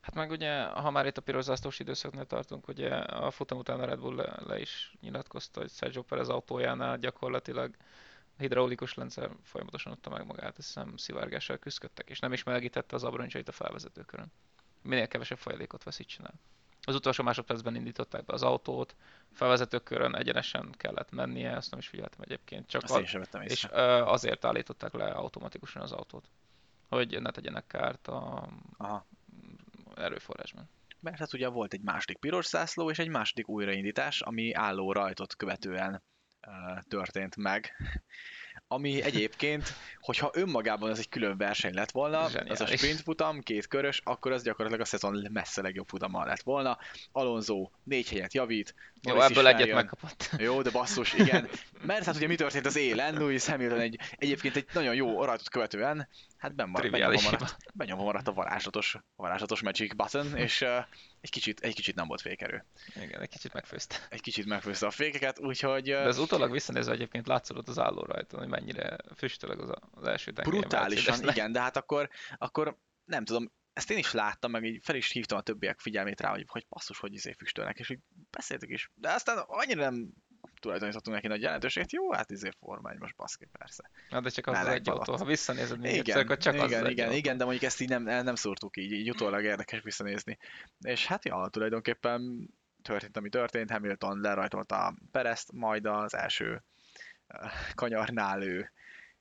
[0.00, 3.84] Hát meg ugye, ha már itt a piros időszaknál tartunk, ugye a futam után a
[3.84, 7.76] Red Bull le, le is nyilatkozta, hogy Sergio Perez autójánál gyakorlatilag
[8.36, 12.96] a hidraulikus rendszer folyamatosan adta meg magát, azt hiszem szivárgással küzdöttek, és nem is melegítette
[12.96, 14.32] az abroncsait a felvezetőkörön.
[14.82, 16.40] Minél kevesebb folyadékot veszítsen el.
[16.86, 18.96] Az utolsó másodpercben indították be az autót,
[19.32, 22.68] felvezetőkörön egyenesen kellett mennie, azt nem is figyeltem egyébként.
[22.68, 23.64] Csak azt a, én sem vettem és
[24.04, 26.28] azért állították le automatikusan az autót,
[26.88, 29.06] hogy ne tegyenek kárt a Aha.
[29.96, 30.68] erőforrásban.
[31.00, 35.36] Mert hát ugye volt egy második piros zászló és egy második újraindítás, ami álló rajtot
[35.36, 36.02] követően
[36.46, 37.72] uh, történt meg
[38.74, 42.50] ami egyébként, hogyha önmagában ez egy külön verseny lett volna, Zseniális.
[42.50, 46.42] ez a sprint futam, két körös, akkor az gyakorlatilag a szezon messze legjobb futama lett
[46.42, 46.78] volna.
[47.12, 48.74] Alonso négy helyet javít.
[49.02, 50.30] Jó, ebből egyet megkapott.
[50.38, 51.48] Jó, de basszus, igen.
[51.82, 55.48] Mert hát ugye mi történt az élen, Lewis Hamilton egy, egyébként egy nagyon jó rajtot
[55.48, 60.64] követően, hát ben maradt, benyomva maradt, benyomva maradt a varázslatos, varázslatos Magic Button, és
[61.24, 62.64] egy kicsit, egy kicsit nem volt fékerő.
[62.94, 63.96] Igen, egy kicsit megfőzte.
[64.10, 65.84] Egy kicsit megfőzte a fékeket, úgyhogy...
[65.84, 70.04] De az utólag visszanézve egyébként látszott az álló rajta, hogy mennyire füstöleg az, a, az
[70.04, 70.58] első tengely.
[70.58, 74.96] Brutálisan, igen, de hát akkor, akkor nem tudom, ezt én is láttam, meg így fel
[74.96, 78.70] is hívtam a többiek figyelmét rá, hogy, hogy passzus, hogy izé füstölnek, és így beszéltük
[78.70, 78.90] is.
[78.94, 80.10] De aztán annyira nem
[80.64, 83.90] tulajdonítottunk neki nagy jelentőséget, jó, hát izé formány, most baszki, persze.
[84.08, 86.66] Na, de csak az, az egy autó, ha visszanézed még igen, egyszer, akkor csak igen,
[86.66, 89.80] az, az igen, igen, de mondjuk ezt így nem, nem szúrtuk így, így utólag érdekes
[89.82, 90.38] visszanézni.
[90.80, 92.50] És hát ja, tulajdonképpen
[92.82, 96.64] történt, ami történt, Hamilton lerajtolta Perezt, majd az első
[97.28, 98.72] uh, kanyarnál ő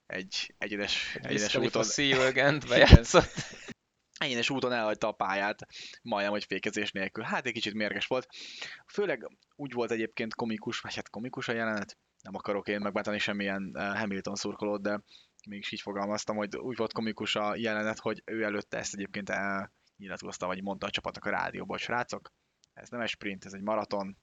[0.06, 1.84] egy egyenes, egyenes úton...
[1.84, 3.32] See you again bejátszott.
[4.24, 5.66] Egyenes úton elhagyta a pályát,
[6.02, 7.24] majdnem, hogy fékezés nélkül.
[7.24, 8.28] Hát egy kicsit mérges volt.
[8.94, 13.72] Főleg úgy volt egyébként komikus, vagy hát komikus a jelenet, nem akarok én megbántani semmilyen
[13.74, 15.02] eh, Hamilton szurkolót, de
[15.50, 19.32] mégis így fogalmaztam, hogy úgy volt komikus a jelenet, hogy ő előtte ezt egyébként
[19.98, 22.34] nyilatkozta, vagy mondta a csapatnak a rádióban, srácok,
[22.74, 24.18] ez nem egy sprint, ez egy maraton,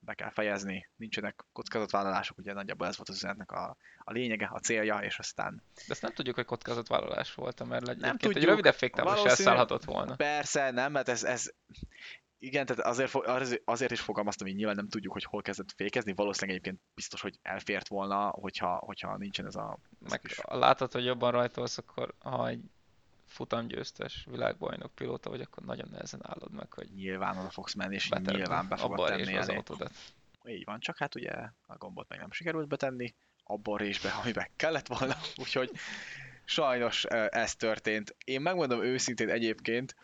[0.00, 4.58] be kell fejezni, nincsenek kockázatvállalások, ugye nagyjából ez volt az üzenetnek a, a lényege, a
[4.58, 5.62] célja, és aztán...
[5.74, 9.84] De ezt nem tudjuk, hogy kockázatvállalás volt, mert nem tudjuk, egy rövidebb féktávol is elszállhatott
[9.84, 10.16] volna.
[10.16, 11.50] Persze, nem, mert ez, ez
[12.38, 13.14] igen, tehát azért,
[13.64, 17.38] azért is fogalmaztam, hogy nyilván nem tudjuk, hogy hol kezdett fékezni, valószínűleg egyébként biztos, hogy
[17.42, 19.78] elfért volna, hogyha, hogyha nincsen ez a...
[20.04, 20.40] Ez Meg kis...
[20.44, 22.60] látod, hogy jobban rajtolsz, akkor ha egy
[23.30, 26.88] futamgyőztes világbajnok pilóta vagy, akkor nagyon nehezen állod meg, hogy...
[26.94, 29.92] Nyilván oda fogsz menni, és betenni, nyilván be fogod tenni az autódat.
[30.44, 31.30] Így van, csak hát ugye
[31.66, 33.14] a gombot meg nem sikerült betenni,
[33.44, 35.70] abban a részbe, amiben kellett volna, úgyhogy
[36.44, 38.16] sajnos ez történt.
[38.24, 39.96] Én megmondom őszintén egyébként,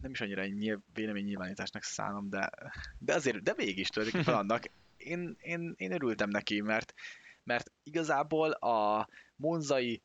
[0.00, 2.50] nem is annyira nyilv, nyilvánításnak szánom, de,
[2.98, 4.64] de azért, de mégis tulajdonképpen annak,
[4.96, 6.94] én, én, én örültem neki, mert,
[7.42, 10.02] mert igazából a monzai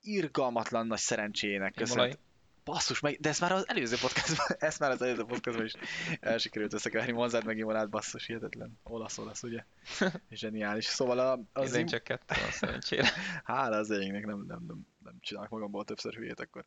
[0.00, 2.18] irgalmatlan nagy szerencséjének köszönhet.
[2.64, 5.72] Basszus, meg, de ez már az előző podcastban, ezt már az előző podcastban is
[6.20, 8.78] elsikerült összekeverni Monzát meg Imolát, basszus, hihetetlen.
[8.82, 9.64] Olasz, olasz, ugye?
[10.30, 10.84] Zseniális.
[10.84, 11.74] Szóval a, az...
[11.74, 13.08] Én csak kettő a szerencsére.
[13.44, 16.64] Hála az égnek, nem, nem, nem, nem csinálok magamból többször hülyét, akkor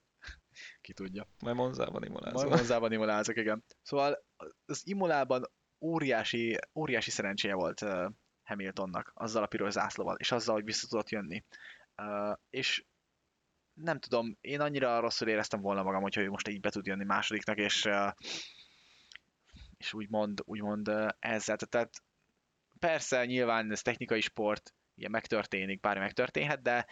[0.82, 1.28] ki tudja.
[1.40, 2.34] Majd Monzában imolázok.
[2.34, 3.64] Majd Monzában imolázok, igen.
[3.82, 4.26] Szóval
[4.66, 8.06] az Imolában óriási, óriási szerencséje volt uh,
[8.44, 11.44] Hamiltonnak azzal a piros zászlóval, és azzal, hogy vissza tudott jönni.
[11.98, 12.84] Uh, és
[13.74, 17.04] nem tudom, én annyira rosszul éreztem volna magam, hogyha ő most így be tud jönni
[17.04, 17.90] másodiknak, és,
[19.78, 21.58] és úgymond, úgymond ezzel.
[21.58, 21.90] Tehát
[22.80, 26.88] persze nyilván ez technikai sport, ilyen megtörténik, bármi megtörténhet, de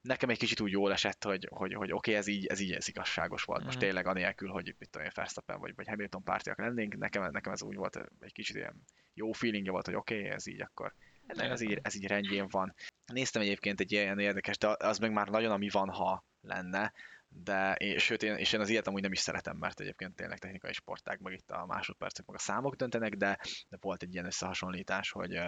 [0.00, 2.72] nekem egy kicsit úgy jól esett, hogy, hogy, hogy oké, okay, ez így, ez így
[2.72, 3.64] ez igazságos volt.
[3.64, 3.84] Most Mhm.
[3.84, 7.62] tényleg anélkül, hogy mit tudom én, Verstappen vagy, vagy Hamilton pártiak lennénk, nekem, nekem ez
[7.62, 10.94] úgy volt, egy kicsit ilyen jó feelingje volt, hogy oké, okay, ez így akkor,
[11.26, 12.74] ez így, ez így rendjén van.
[13.12, 16.92] Néztem egyébként egy ilyen érdekes, de az meg már nagyon ami van, ha lenne,
[17.28, 20.38] de én, sőt, én, és én az ilyet amúgy nem is szeretem, mert egyébként tényleg
[20.38, 24.26] technikai sportág, meg itt a másodpercek, meg a számok döntenek, de, de volt egy ilyen
[24.26, 25.38] összehasonlítás, hogy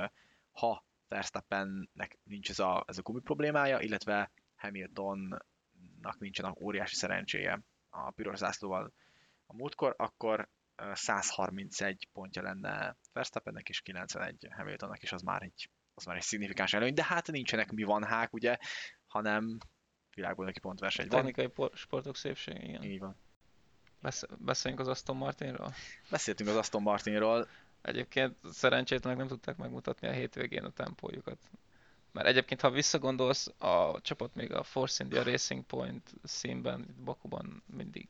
[0.51, 8.11] ha Verstappennek nincs ez a, ez a gumi problémája, illetve Hamiltonnak nincsen óriási szerencséje a
[8.11, 8.92] piros zászlóval
[9.46, 15.70] a múltkor, akkor ö, 131 pontja lenne Verstappennek és 91 Hamiltonnak, és az már egy,
[15.94, 18.57] az már egy szignifikáns előny, de hát nincsenek mi van hák, ugye,
[19.07, 19.59] hanem
[20.14, 21.16] világbajnoki pontverseny van.
[21.16, 22.83] Technikai por- sportok szépség, igen.
[22.83, 23.16] Így van.
[24.00, 25.74] Besz- beszéljünk az Aston Martinról.
[26.11, 27.48] Beszéltünk az Aston Martinról,
[27.83, 31.38] Egyébként szerencsétlenek nem tudták megmutatni a hétvégén a tempójukat.
[32.12, 37.62] Mert egyébként, ha visszagondolsz, a csapat még a Force India Racing Point színben, itt Bakuban
[37.66, 38.09] mindig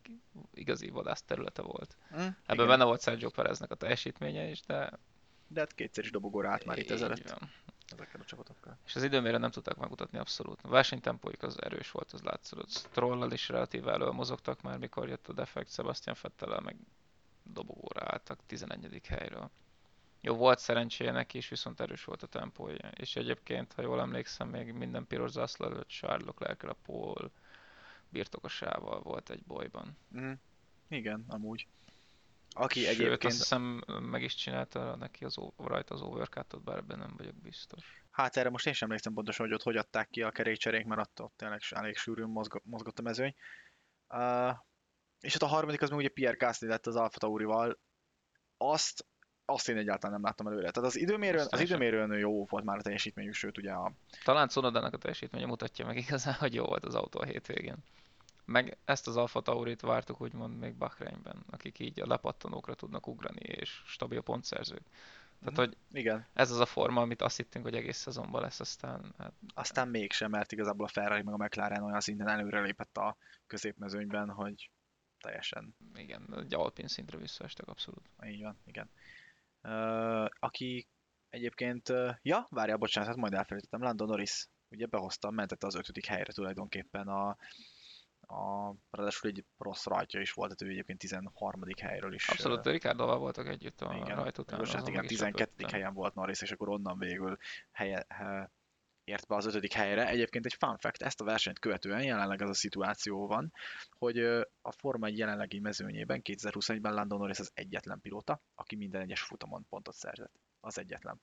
[0.55, 1.97] igazi vadász területe volt.
[2.09, 2.17] hm?
[2.17, 2.67] Ebben Igen.
[2.67, 4.99] benne volt Sergio Pereznek a teljesítménye is, de
[5.47, 7.51] de hát kétszer is dobogóra állt már itt ezelőtt van.
[7.93, 8.79] Ezekkel a csapatokkal.
[8.87, 10.61] És az időmérő nem tudták megmutatni abszolút.
[10.63, 12.71] A versenytempójuk az erős volt, az látszott.
[12.71, 16.77] Strollal is relatív elő mozogtak már, mikor jött a defekt, Sebastian Vettel meg
[17.43, 19.07] dobogóra álltak 11.
[19.07, 19.51] helyről.
[20.21, 22.89] Jó, volt szerencséje neki is, viszont erős volt a tempója.
[22.95, 27.31] És egyébként, ha jól emlékszem, még minden piros zászló előtt Charles Leclerc a Paul
[28.09, 29.97] birtokosával volt egy bolyban.
[30.19, 30.33] Mm.
[30.89, 31.67] Igen, amúgy.
[32.55, 36.99] Aki Sőt, egyébként, azt hiszem meg is csinálta neki az, rajta az overcut bár ebben
[36.99, 38.05] nem vagyok biztos.
[38.11, 41.01] hát erre most én sem emlékszem pontosan, hogy ott hogy adták ki a kerékcserék, mert
[41.01, 43.35] ott, ott tényleg elég sűrűn mozgott, mozgott a mezőny.
[44.09, 44.57] Uh,
[45.21, 47.79] és ott a harmadik az meg ugye Pierre Gasly lett az Alfa Taurival.
[48.57, 49.07] Azt,
[49.45, 50.71] azt én egyáltalán nem láttam előre.
[50.71, 53.93] Tehát az időmérőn, az időmérőn jó volt már a teljesítményük, sőt ugye a,
[54.25, 57.77] Talán Cunodának a teljesítménye mutatja meg igazán, hogy jó volt az autó a hétvégén.
[58.53, 63.41] Meg ezt az Alfa Taurit vártuk úgymond még Bahreinben, akik így a lepattanókra tudnak ugrani,
[63.41, 64.83] és stabil pontszerzők.
[65.41, 65.67] Tehát, Mhm.
[65.67, 69.33] hogy igen, ez az a forma, amit azt hittünk, hogy egész szezonban lesz, aztán hát
[69.55, 74.71] aztán mégsem, mert igazából a Ferrari meg a McLaren olyan szinten előrelépett a középmezőnyben, hogy
[75.21, 78.11] teljesen igen, egy alpin szintre visszaestek abszolút.
[78.25, 78.91] Így van, igen.
[79.63, 80.89] Uh, aki
[81.29, 86.07] egyébként, uh, ja, várjál, bocsánat, hát majd elfelejtettem, Lando Norris ugye behozta, mentette az ötödik
[86.07, 87.37] helyre tulajdonképpen a,
[88.27, 91.63] a ráadásul egy rossz rajtja is volt, tehát ő egyébként 13.
[91.81, 92.29] helyről is.
[92.29, 94.59] Abszolút, Ricardoval voltak együtt a igen, rajt után.
[94.59, 95.51] Bocsánat, azon igen, meg is 12.
[95.51, 95.81] lepődtem.
[95.81, 97.37] helyen volt Norris, és akkor onnan végül
[97.71, 98.51] helye, he,
[99.05, 100.09] ért be az ötödik helyre.
[100.09, 103.53] Egyébként egy fun fact, ezt a versenyt követően jelenleg az a szituáció van,
[103.99, 104.19] hogy
[104.63, 109.67] a Forma 1 jelenlegi mezőnyében 2021-ben Lando Norris az egyetlen pilóta, aki minden egyes futamon
[109.69, 110.41] pontot szerzett.
[110.61, 111.21] Az egyetlen.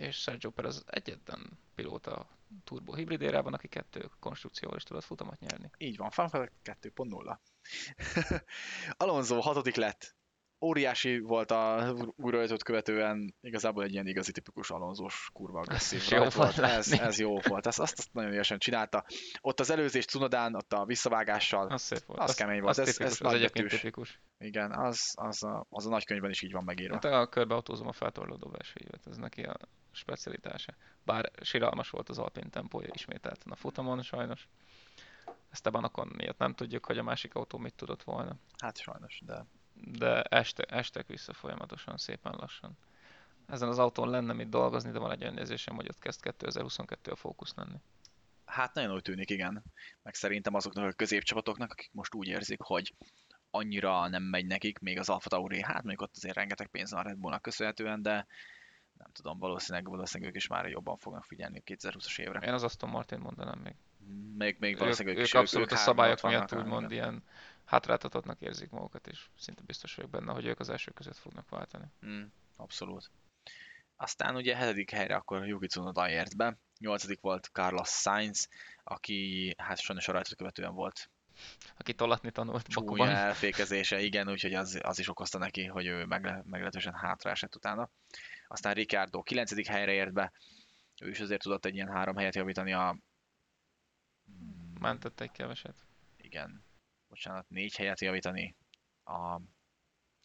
[0.00, 2.28] És Sergio Perez az egyetlen pilóta
[2.64, 5.70] turbo hibrid érában, aki kettő konstrukcióval is tudott futamot nyerni.
[5.78, 7.38] Így van, fun fact 2.0.
[8.96, 10.14] Alonso hatodik lett.
[10.60, 16.58] Óriási volt a újraötöt követően, igazából egy ilyen igazi tipikus Alonzós kurva agresszív rajt volt.
[16.58, 19.04] Ez, ez jó volt, ezt, azt, azt nagyon ügyesen csinálta.
[19.40, 22.20] Ott az előzés Cunodán, ott a visszavágással, Az szép volt.
[22.20, 24.20] Az kemény volt, Az, ez- tipikus, ez az egyébként tipikus.
[24.38, 26.94] igen, az, az, a, az a nagykönyvben is így van megírva.
[26.94, 29.56] Hát a körbeautózom a feltorlódó versenyévet, ez neki a
[29.92, 30.74] specialitása.
[31.04, 34.48] Bár siralmas volt az Alpin tempója ismételten a futamon sajnos.
[35.50, 38.36] Esteban Ocon miatt nem tudjuk, hogy a másik autó mit tudott volna.
[38.58, 39.44] Hát sajnos, de
[39.84, 42.78] De este, estek vissza folyamatosan, szépen lassan.
[43.46, 47.10] Ezen az autón lenne mit dolgozni, de van egy olyan érzésem, hogy ott kezd 2022
[47.10, 47.76] a fókusz lenni.
[48.44, 49.64] Hát nagyon úgy tűnik, igen.
[50.02, 52.94] Meg szerintem azoknak a középcsapatoknak, akik most úgy érzik, hogy
[53.50, 57.00] annyira nem megy nekik, még az Alfa Tauri, hát mondjuk ott azért rengeteg pénz van
[57.00, 58.26] a Red Bullnak köszönhetően, de
[58.98, 62.46] nem tudom, valószínűleg, valószínűleg ők is már jobban fognak figyelni a 2020-as évre.
[62.46, 63.74] Én az Aston Martin mondanám még.
[64.38, 67.22] Még, még Ők, valószínűleg ők is, abszolút a hárman szabályok miatt úgymond ilyen
[67.70, 71.84] hátráltatottnak érzik magukat, és szinte biztos vagyok benne, hogy ők az első között fognak váltani.
[72.06, 72.22] Mm,
[72.56, 73.10] abszolút.
[73.96, 78.48] Aztán ugye hetedik helyre akkor Yuki Tsunoda ért be, nyolcadik volt Carlos Sainz,
[78.84, 81.10] aki hát sajnos a rajtot követően volt
[81.76, 83.08] Aki tolatni tanult csúnya Bakuban.
[83.08, 87.90] elfékezése, igen, úgyhogy az, az is okozta neki, hogy ő megle, meglehetősen hátra esett utána.
[88.46, 89.68] Aztán Ricardo 9.
[89.68, 90.32] helyre ért be,
[91.02, 92.98] ő is azért tudott egy ilyen három helyet javítani a...
[94.80, 95.76] Mentett egy keveset.
[96.16, 96.64] Igen,
[97.10, 98.56] bocsánat, négy helyet javítani
[99.04, 99.40] a,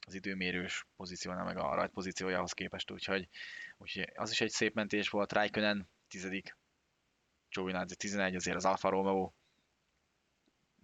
[0.07, 3.29] az időmérős pozíciónál, meg a rajt pozíciójához képest, úgyhogy,
[3.77, 5.33] úgyhogy az is egy szép mentés volt.
[5.33, 6.29] Raikkonen 10.
[7.49, 9.31] Giovinazzi 11, azért az Alfa Romeo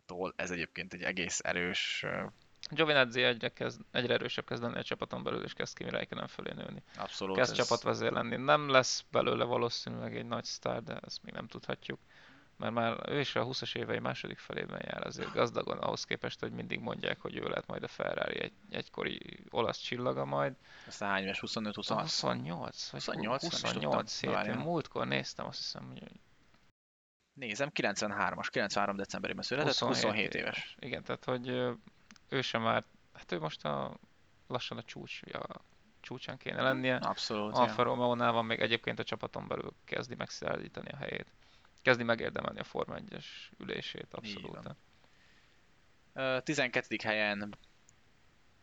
[0.05, 2.05] tól ez egyébként egy egész erős,
[2.69, 6.51] Giovinazzi egyre, kezd, egyre erősebb kezd lenni a csapaton belül, és kezd Kimi Räikkönen fölé
[6.53, 6.83] nőni.
[6.95, 7.37] abszolút.
[7.37, 8.35] Kezd ez- csapatvezér lenni.
[8.35, 11.99] Nem lesz belőle valószínűleg egy nagy sztár, de ezt még nem tudhatjuk.
[12.62, 16.52] Mert már ő is a 20-as évei második felében jár azért gazdagon, ahhoz képest, hogy
[16.52, 19.19] mindig mondják, hogy ő lett majd a Ferrari egy, egykori
[19.50, 20.54] olasz csillaga majd.
[20.88, 21.39] Aztán hány éves?
[21.39, 24.30] 25 26 28, vagy 28, nem is 28 tudtam.
[24.30, 24.30] hét.
[24.30, 24.65] Én Várjál.
[24.65, 26.04] múltkor néztem, azt hiszem, hogy
[27.34, 30.76] Nézem, 93-as, 93 decemberében született, 27, éves.
[30.80, 31.47] Igen, tehát hogy
[32.30, 33.97] ő sem már, hát ő most a
[34.47, 35.62] lassan a csúcs, a
[36.00, 36.95] csúcsán kéne lennie.
[36.95, 37.56] Abszolút.
[37.56, 41.28] Alfa Romeo-nál van még egyébként a csapaton belül kezdi megszilárdítani a helyét.
[41.81, 43.25] Kezdi megérdemelni a Forma 1-es
[43.57, 44.63] ülését, abszolút.
[44.63, 44.77] van.
[46.13, 46.95] Ö, 12.
[47.03, 47.57] helyen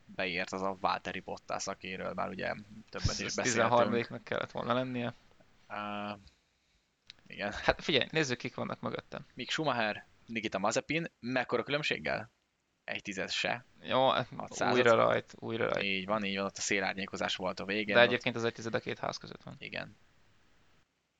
[0.04, 2.54] beért az a Valtteri Bottas, akiről már ugye
[2.90, 4.06] többet is beszéltünk.
[4.08, 5.14] 13-nek kellett volna lennie.
[5.68, 6.18] Uh,
[7.26, 7.52] igen.
[7.52, 9.26] Hát figyelj, nézzük kik vannak mögöttem.
[9.34, 12.30] Mick Schumacher, Nikita Mazepin, mekkora különbséggel?
[12.84, 13.64] Egy tízez se.
[13.80, 14.72] Jó, hát 600-at.
[14.72, 15.84] újra rajt, újra rajt.
[15.84, 17.94] Így van, így van, ott a szélárnyékozás volt a végén.
[17.94, 19.54] De ott- egyébként az egy tized két ház között van.
[19.58, 19.96] Igen.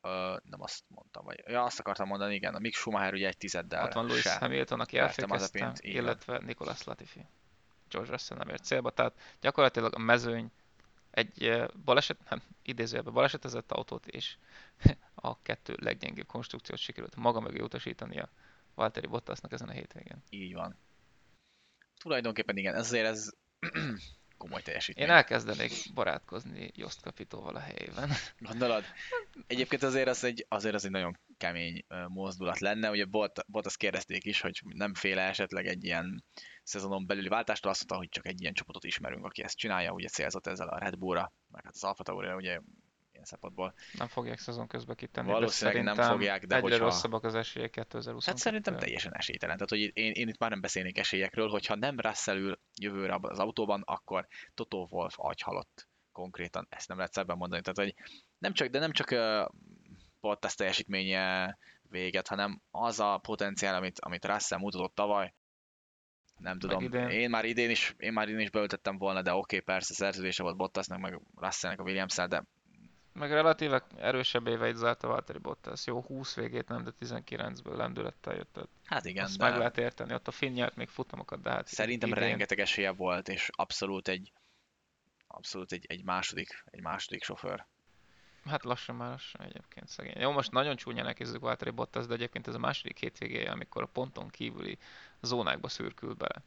[0.08, 1.42] Ö, nem azt mondtam, vagy...
[1.46, 4.38] Ja, azt akartam mondani, igen, a Mick Schumacher ugye egy tizeddel Ott van Lewis se.
[4.38, 7.26] Hamilton, aki elfékezte, illetve Nicolas Latifi.
[7.88, 10.50] George Russell nem ért célba, tehát gyakorlatilag a mezőny
[11.10, 14.36] egy baleset, hát idézőjelben balesetezett autót, és
[15.14, 18.28] a kettő leggyengébb konstrukciót sikerült maga mögé utasítania
[18.74, 20.22] Valtteri Bottasnak ezen a hétvégén.
[20.30, 20.76] Így van.
[22.00, 23.30] Tulajdonképpen igen, ez azért ez
[24.38, 25.06] komoly teljesítmény.
[25.06, 28.10] Én elkezdenék barátkozni Jost Capitóval a helyében.
[28.38, 28.84] Gondolod?
[29.46, 32.90] Egyébként azért az egy, azért az egy nagyon kemény mozdulat lenne.
[32.90, 36.24] Ugye Bot, Bottas kérdezték is, hogy nem féle esetleg egy ilyen
[36.62, 40.08] szezonon belüli váltástól, azt mondta, hogy csak egy ilyen csapatot ismerünk, aki ezt csinálja, ugye
[40.08, 42.60] célzott ezzel a Red Bullra, meg hát az Alfa Tauri ugye
[43.18, 43.74] ilyen szempontból.
[43.92, 48.26] Nem fogják szezon közben kitenni, Valószínűleg nem fogják, de egyre hogyha- rosszabbak az esélyek 2020
[48.26, 49.56] Hát szerintem teljesen esélytelen.
[49.56, 53.38] Tehát, hogy én, én itt már nem beszélnék esélyekről, hogyha nem Russell ül jövőre az
[53.38, 56.66] autóban, akkor Toto Wolf agyhalott konkrétan.
[56.70, 57.62] Ezt nem lehet szebben mondani.
[57.62, 58.04] Tehát, hogy
[58.38, 59.48] nem csak, de nem csak uh,
[60.20, 65.34] Bottas teljesítménye véget, hanem az a potenciál, amit, amit Russell mutatott tavaly,
[66.38, 67.08] nem tudom, idén.
[67.08, 70.42] én már idén is, én már idén is beültettem volna, de oké, okay, persze szerződése
[70.42, 72.44] volt Bottasnak, meg Russellnek a williams de
[73.18, 75.86] Meg relatíve erősebb éveit zárta Valtteri Bottas.
[75.86, 78.52] Jó, 20 végét nem, de 19-ből lendülettel jött.
[78.52, 79.48] Tehát hát igen, azt de...
[79.48, 80.14] meg lehet érteni.
[80.14, 84.08] Ott a Finn nyert még futamokat, de hát Szerintem idén- rengeteg esélye volt, és abszolút
[84.08, 84.32] egy
[85.26, 87.66] abszolút egy, egy második, egy második sofőr.
[88.44, 90.20] Hát lassan már lassan egyébként szegény.
[90.20, 93.86] Jó, most nagyon csúnyán elkezdődik Valtteri Bottas, de egyébként ez a második hétvégéje, amikor a
[93.86, 94.78] ponton kívüli
[95.20, 96.42] zónákba szürkül bele.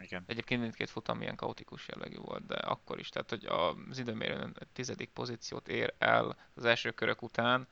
[0.00, 0.24] Igen.
[0.26, 3.08] Egyébként mindkét futam ilyen kaotikus jellegű volt, de akkor is.
[3.08, 7.68] Tehát, hogy az időmérőn a tizedik pozíciót ér el az első körök után,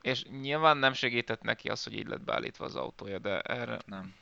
[0.00, 4.14] és nyilván nem segített neki az, hogy így lett beállítva az autója, de erre Nem.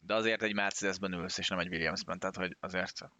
[0.00, 3.10] De azért egy Mercedesben ülsz, és nem egy Williamsben, tehát hogy azért...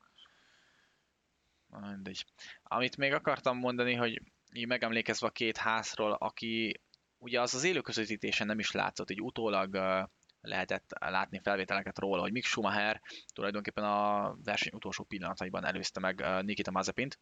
[1.66, 2.26] Na, mindegy.
[2.62, 6.80] Amit még akartam mondani, hogy így megemlékezve a két házról, aki
[7.18, 10.02] ugye az az élőközvetítésen nem is látszott, így utólag ö,
[10.42, 13.00] lehetett látni felvételeket róla, hogy Mick Schumacher
[13.34, 17.18] tulajdonképpen a verseny utolsó pillanataiban előzte meg Nikita Mazepint,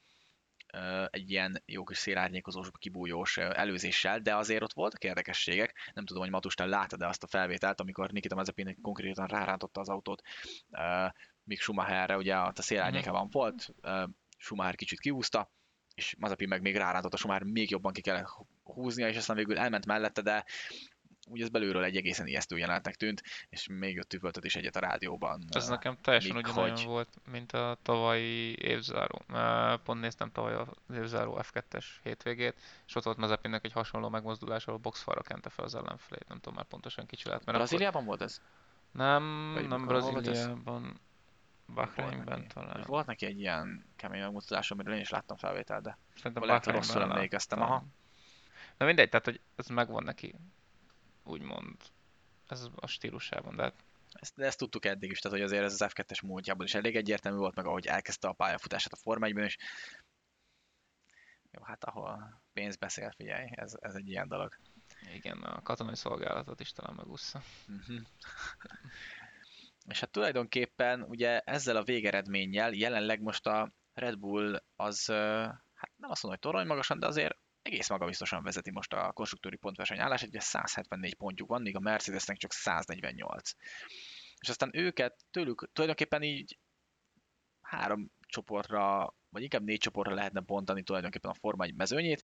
[1.10, 5.90] egy ilyen jó kis szélárnyékozós, kibújós előzéssel, de azért ott voltak érdekességek.
[5.94, 9.88] Nem tudom, hogy Matus, te láttad-e azt a felvételt, amikor Nikita Mazepin konkrétan rárántotta az
[9.88, 10.22] autót
[10.70, 11.06] ö,
[11.44, 14.04] Mick Schumacherre, ugye ott a szélárnyékában volt, ö,
[14.36, 15.50] Schumacher kicsit kiúzta,
[15.94, 18.28] és Mazepin meg még rárántotta, Schumacher még jobban ki kellett
[18.62, 20.44] húznia, és aztán végül elment mellette, de
[21.30, 24.80] úgy ez belülről egy egészen ijesztő jelenetnek tűnt, és még ott üvöltött is egyet a
[24.80, 25.44] rádióban.
[25.50, 29.22] Ez ö, nekem teljesen ugyanolyan hogy- volt, mint a tavalyi évzáró.
[29.28, 32.54] Ö, Pont néztem tavaly az évzáró F2-es hétvégét,
[32.86, 36.28] és ott volt Mazepinnek egy hasonló megmozdulás, ahol boxfalra kente fel az ellenfelét.
[36.28, 37.68] Nem tudom már pontosan kicsi lehet, mert akkor...
[37.68, 38.40] Brazíliában volt ez?
[38.92, 39.86] Nem, Vagy nem?
[39.86, 41.00] Brazíliában,
[41.74, 42.84] Bahreinben talán.
[42.86, 46.74] Volt neki egy ilyen kemény megmutatás, amiről én is láttam felvételt, de Szerintem lehet, hogy
[46.74, 47.84] rosszul emlékeztem, aha.
[48.78, 50.34] Na mindegy, tehát hogy ez megvan neki,
[51.24, 51.76] úgymond,
[52.46, 53.74] ez a stílusában, de hát
[54.12, 56.96] ezt, de ezt tudtuk eddig is, tehát hogy azért ez az F2-es múltjában is elég
[56.96, 59.56] egyértelmű volt, meg ahogy elkezdte a pályafutását a Forma 1-ben is.
[61.50, 64.56] Jó, hát ahol pénz beszél, figyelj, ez, ez egy ilyen dolog.
[65.14, 67.42] igen, a katonai szolgálatot is talán megúszta.
[67.66, 67.96] Mhm.
[69.88, 76.10] És hát tulajdonképpen ugye ezzel a végeredménnyel jelenleg most a Red Bull az, hát nem
[76.10, 80.28] azt mondom, hogy torony magasan, de azért egész magabiztosan vezeti most a konstruktúri pontverseny állását,
[80.28, 83.50] ugye 174 pontjuk van, míg a Mercedesnek csak 148.
[84.38, 86.58] És aztán őket tőlük tulajdonképpen így
[87.60, 92.26] három csoportra, vagy inkább négy csoportra lehetne bontani tulajdonképpen a Forma 1 mezőnyét.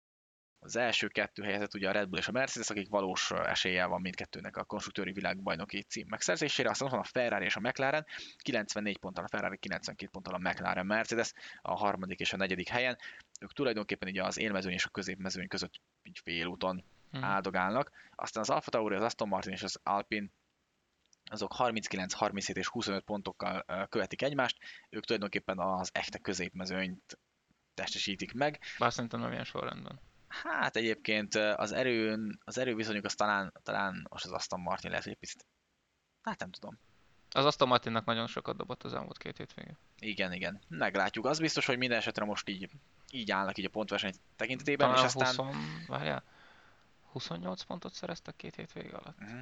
[0.64, 4.00] Az első kettő helyezett ugye a Red Bull és a Mercedes, akik valós eséllyel van
[4.00, 8.98] mindkettőnek a konstruktőri világbajnoki cím megszerzésére, aztán ott van a Ferrari és a McLaren, 94
[8.98, 12.98] ponttal a Ferrari, 92 ponttal a McLaren Mercedes, a harmadik és a negyedik helyen.
[13.42, 17.24] Ők tulajdonképpen ugye az élmezőny és a középmezőny között így félúton Mhm.
[17.24, 17.90] áldogálnak.
[18.14, 20.28] Aztán az Alfa Tauri, az Aston Martin és az Alpine
[21.30, 24.58] azok 39, 37 és 25 pontokkal követik egymást.
[24.90, 27.18] Ők tulajdonképpen az echte középmezőnyt
[27.74, 28.60] testesítik meg.
[28.78, 30.00] Bár szerintem nem ilyen sorrendben.
[30.28, 35.12] Hát egyébként az erőn, az erőviszonyuk az talán, talán most az Aston Martin lehet, hogy
[35.12, 35.46] egy picit,
[36.22, 36.78] hát nem tudom.
[37.30, 39.78] Az Aston Martinnak nagyon sokat dobott az elmúlt két hétvége.
[39.98, 41.26] Igen, igen, meglátjuk.
[41.26, 42.70] Az biztos, hogy minden esetre most így,
[43.12, 45.46] így állnak így a pontverseny tekintetében, Talán és aztán...
[45.46, 46.22] 20, várjál,
[47.10, 49.20] 28 pontot szereztek két hétvége alatt?
[49.20, 49.40] Uh-huh.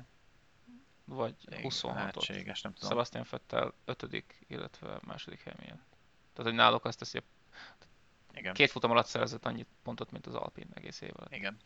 [1.04, 1.94] Vagy Igen, 26-ot?
[1.94, 2.90] Lehetséges, nem tudom.
[2.90, 5.96] Sebastian Vettel 5 illetve második hely miatt.
[6.32, 7.22] Tehát, hogy náluk azt teszi,
[8.34, 8.54] Igen.
[8.54, 11.34] két futam alatt szerzett annyi pontot, mint az Alpine egész év alatt.
[11.34, 11.56] Igen.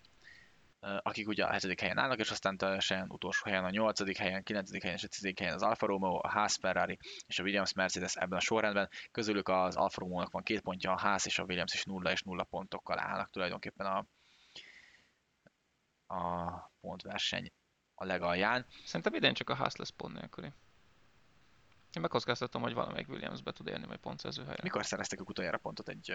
[1.02, 4.82] Akik ugye a hetedik helyen állnak, és aztán teljesen utolsó helyen, a nyolcadik helyen, kilencedik
[4.82, 8.16] helyen és a tizedik helyen az Alfa Romeo, a Haas Ferrari és a Williams Mercedes
[8.16, 8.88] ebben a sorrendben.
[9.10, 12.22] Közülük az Alfa Romeo-nak van két pontja, a Haas és a Williams is nulla és
[12.22, 14.06] nulla pontokkal állnak tulajdonképpen a,
[16.14, 17.52] a pontverseny
[17.94, 18.66] a legalján.
[18.84, 20.52] Szerintem idén csak a Haas lesz pont nélküli.
[21.92, 24.62] Én megkockáztatom, hogy valamelyik Williams be tud érni majd pontszerző helyre.
[24.62, 26.10] Mikor szereztek ők utoljára pontot egy...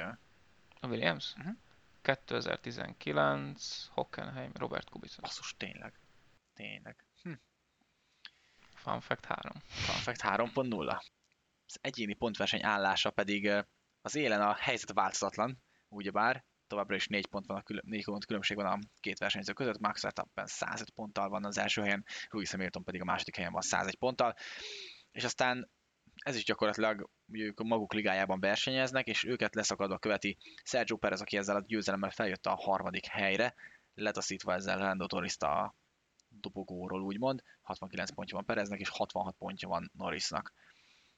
[0.79, 1.33] A Williams?
[1.37, 1.49] Mhm.
[2.01, 5.21] 2019, Hockenheim, Robert Kubica.
[5.21, 5.99] Basszus, tényleg.
[6.53, 7.05] Tényleg.
[7.21, 7.33] Hm.
[8.75, 9.61] Fun fact 3.
[9.67, 11.01] Fun fact 3.0.
[11.65, 13.51] Az egyéni pontverseny állása pedig
[14.01, 18.25] az élen a helyzet változatlan, ugyebár továbbra is 4 pont van a külön, 4 pont
[18.25, 22.51] különbség van a két versenyző között, Max Verstappen 105 ponttal van az első helyen, Lewis
[22.51, 24.35] Hamilton pedig a második helyen van 101 ponttal,
[25.11, 25.69] és aztán
[26.19, 31.21] ez is gyakorlatilag ugye ők a maguk ligájában versenyeznek, és őket leszakadva követi Sergio Perez,
[31.21, 33.55] aki ezzel a győzelemmel feljött a harmadik helyre,
[33.93, 35.75] letaszítva ezzel Lando Norris a
[36.29, 40.53] dobogóról úgymond, 69 pontja van Pereznek, és 66 pontja van Norrisnak.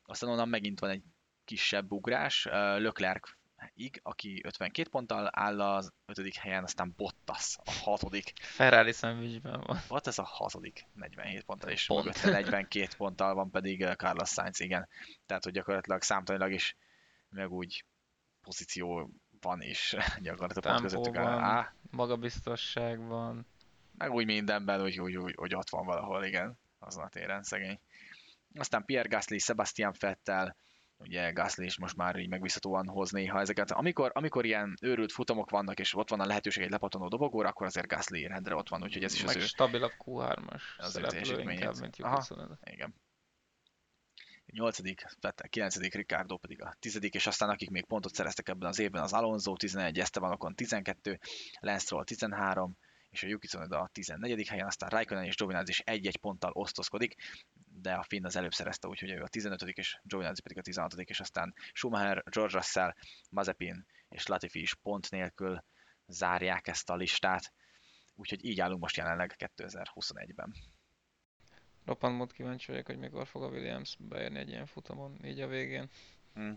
[0.03, 1.03] Aztán onnan megint van egy
[1.43, 3.29] kisebb ugrás, Leclerc
[3.73, 8.33] ig, aki 52 ponttal áll az ötödik helyen, aztán Bottas a hatodik.
[8.41, 9.79] Ferrari szendvicsben van.
[9.87, 12.05] Bottas a hatodik 47 ponttal, és Pont.
[12.05, 14.87] mögötte 42 ponttal van pedig ö, Carlos Sainz, igen.
[15.25, 16.75] Tehát, hogy gyakorlatilag számtanilag is
[17.29, 17.85] meg úgy
[18.41, 19.09] pozíció
[19.41, 21.15] van is gyakorlatilag pont közöttük.
[21.15, 21.39] van.
[21.39, 23.45] Á, Magabiztosság van.
[23.97, 27.79] meg úgy mindenben, úgy, úgy, úgy, úgy ott van valahol, igen, azon a téren szegény.
[28.55, 30.55] Aztán Pierre Gasly, Sebastian Vettel,
[31.01, 33.71] ugye Gasly is most már így megbízhatóan hoz néha ezeket.
[33.71, 37.65] Amikor, amikor ilyen őrült futamok vannak, és ott van a lehetőség egy lepattanó dobogóra, akkor
[37.65, 41.79] azért Gasly rendre ott van, úgyhogy ez is az Meg ő stabilabb Q3-as Az teljesítményét.
[41.79, 42.57] mint Aha.
[42.63, 42.95] Igen.
[44.45, 44.77] 8.
[45.21, 45.77] Vettel, 9.
[45.77, 46.97] Ricardo pedig a 10.
[47.01, 51.19] és aztán akik még pontot szereztek ebben az évben, az Alonso 11, Esteban Ocon 12,
[51.59, 52.77] Lance Stroll 13,
[53.11, 54.47] és a Yuki Tsunoda a 14.
[54.47, 57.15] helyen, aztán Raikkonen és Giovinazzi is egy-egy ponttal osztozkodik,
[57.81, 59.61] de a Finn az előbb szerezte, úgyhogy ő a 15.
[59.61, 60.93] és Giovinazzi pedig a 16.
[60.93, 62.93] és aztán Schumacher, George Russell,
[63.29, 65.63] Mazepin és Latifi is pont nélkül
[66.07, 67.53] zárják ezt a listát,
[68.15, 70.53] úgyhogy így állunk most jelenleg 2021-ben.
[71.85, 75.47] Roppant mód kíváncsi vagyok, hogy mikor fog a Williams beérni egy ilyen futamon, így a
[75.47, 75.89] végén.
[76.33, 76.53] Hm.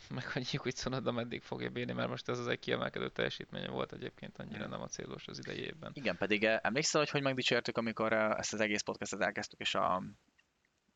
[0.14, 4.38] Meg hogy Tsunoda meddig fogja bírni, mert most ez az egy kiemelkedő teljesítménye volt egyébként,
[4.38, 5.90] annyira nem a célos az idei évben.
[5.94, 9.74] Igen, pedig eh, emlékszel, hogy hogy megdicsértük, amikor eh, ezt az egész podcastet elkezdtük, és
[9.74, 9.94] a,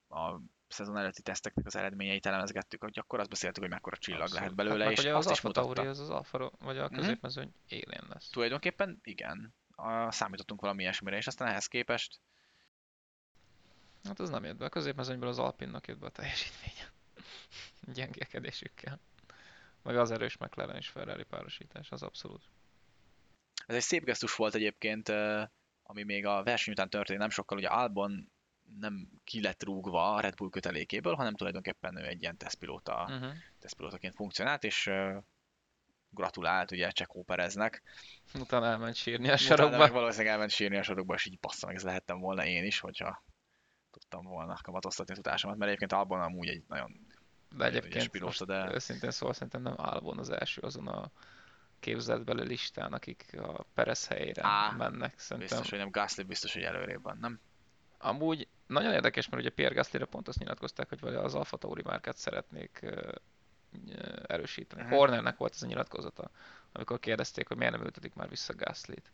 [0.09, 4.41] a szezon előtti teszteknek az eredményeit elemezgettük, hogy akkor azt beszéltük, hogy mekkora csillag Abszolút.
[4.43, 5.89] lehet belőle, hát és ugye azt az is Alfa mutatta.
[5.89, 6.95] Az az Alfa, vagy a Mhm.
[6.95, 8.29] középmezőny élén lesz.
[8.31, 12.21] Tulajdonképpen igen, a, számítottunk valami ilyesmire, és aztán ehhez képest
[14.05, 14.65] Hát az nem jött be.
[14.65, 16.93] A középmezőnyből az Alpinnak jött be a teljesítménye.
[17.95, 19.01] Gyengélkedésükkel.
[19.83, 22.43] Meg az erős McLaren és Ferrari párosítás, az abszolút.
[23.67, 25.09] ez egy szép gesztus volt egyébként,
[25.83, 28.33] ami még a verseny után történt nem sokkal, ugye Albon
[28.79, 33.33] nem ki lett rúgva a Red Bull kötelékéből, hanem tulajdonképpen ő egy ilyen tesztpilóta, Uh-huh.
[33.59, 34.91] tesztpilótaként funkcionált, és
[36.11, 37.83] gratulált ugye Csekó Pereznek,
[38.35, 39.77] Utána elment sírni a Utána sarokba.
[39.79, 42.79] meg valószínűleg elment sírni a sorokba, és így bassza meg, ez lehettem volna én is,
[42.81, 43.25] hogyha
[43.91, 47.06] tudtam volna kamatoztatni a tudásomat, mert egyébként Albon amúgy egy nagyon
[47.57, 51.11] De egyébként pilóta, de- őszintén szóval szerintem nem Albon az első azon a
[51.81, 55.19] képzeletbeli listán, akik a Perez helyére Á, mennek.
[55.19, 57.41] Szerintem biztos, hogy nem Gasly biztos, hogy előrébb van, nem?
[57.99, 61.83] Amúgy nagyon érdekes, mert ugye Pierre Gaslyre pont azt nyilatkozták, hogy vagy az Alfa Tauri
[61.85, 63.13] márkát szeretnék ö,
[64.27, 64.83] erősíteni.
[64.83, 64.93] Mhm.
[64.93, 66.31] Hornernek volt ez a nyilatkozata,
[66.73, 69.13] amikor kérdezték, hogy miért nem ültetik már vissza Gaslyt.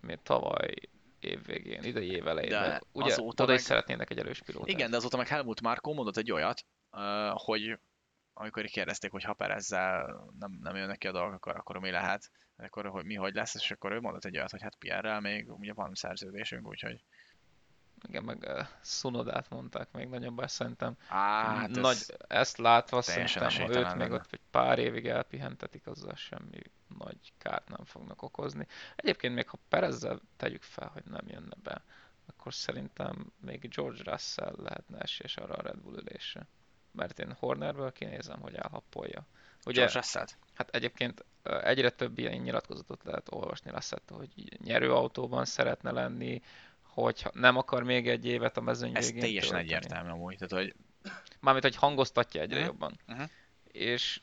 [0.00, 0.74] Miért tavaly
[1.20, 2.50] év végén, idei év elején.
[2.50, 4.68] De Ugye azóta oda is meg- szeretnének egy erős pilótát.
[4.68, 6.64] Igen, de azóta meg Helmut Marko mondott egy olyat,
[7.34, 7.78] hogy
[8.34, 12.30] amikor kérdezték, hogy ha Perezzel nem, nem jönnek ki a dolgok, akkor, akkor mi lehet,
[12.56, 15.52] akkor hogy mi hogy lesz, és akkor ő mondott egy olyat, hogy hát Pierrel még
[15.52, 17.04] ugye van szerződésünk, úgyhogy
[18.08, 22.08] Igen, meg uh, Sunodát mondták még nagyobb, szerintem Á, hát nagy, ez...
[22.28, 24.20] ezt látva szerintem, ha őt esélytelen még lenne.
[24.20, 26.58] ott egy pár évig elpihentetik, azzal semmi
[26.98, 28.66] nagy kárt nem fognak okozni.
[28.96, 31.82] Egyébként még ha Perezzel tegyük fel, hogy nem jönne be,
[32.26, 36.46] akkor szerintem még George Russell lehetne esélyes arra a Red Bull ülésre.
[36.94, 39.26] Mert én Hornerből kinézem, hogy elhappolja.
[39.66, 40.26] Ugye, George Russell?
[40.54, 46.42] hát egyébként egyre több ilyen nyilatkozatot lehet olvasni Russell-től, hogy nyerőautóban szeretne lenni,
[46.82, 49.74] hogy nem akar még egy évet a mezőny Ez végén teljesen tölteni.
[49.74, 50.36] egyértelmű amúgy.
[50.38, 50.74] Tehát, hogy
[51.40, 52.66] Mármint, hogy hangoztatja egyre Mhm.
[52.66, 52.98] jobban.
[53.06, 53.22] Mhm.
[53.64, 54.20] És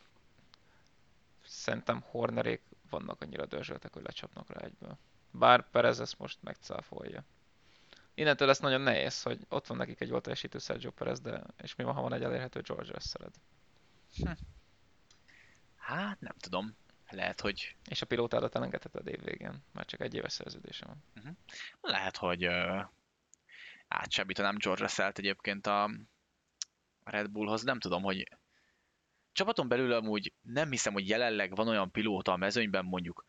[1.45, 4.97] szerintem Hornerék vannak annyira dörzsöltek, hogy lecsapnak rá egyből.
[5.31, 7.23] Bár Perez ezt most megcáfolja.
[8.13, 11.75] Innentől lesz nagyon nehéz, hogy ott van nekik egy jól teljesítő Sergio Perez, de és
[11.75, 13.33] mi van, ha van egy elérhető George Russelled?
[15.75, 16.75] hát nem tudom.
[17.09, 21.03] Lehet, hogy És a pilótádat elengedheted év végén, már csak egy éves szerződése van.
[21.81, 22.81] lehet, hogy uh,
[23.87, 25.91] átsebítanám George Russell-t egyébként a
[27.03, 27.63] Red Bullhoz.
[27.63, 28.27] Nem tudom, hogy
[29.31, 33.25] csapaton belül amúgy nem hiszem, hogy jelenleg van olyan pilóta a mezőnyben mondjuk,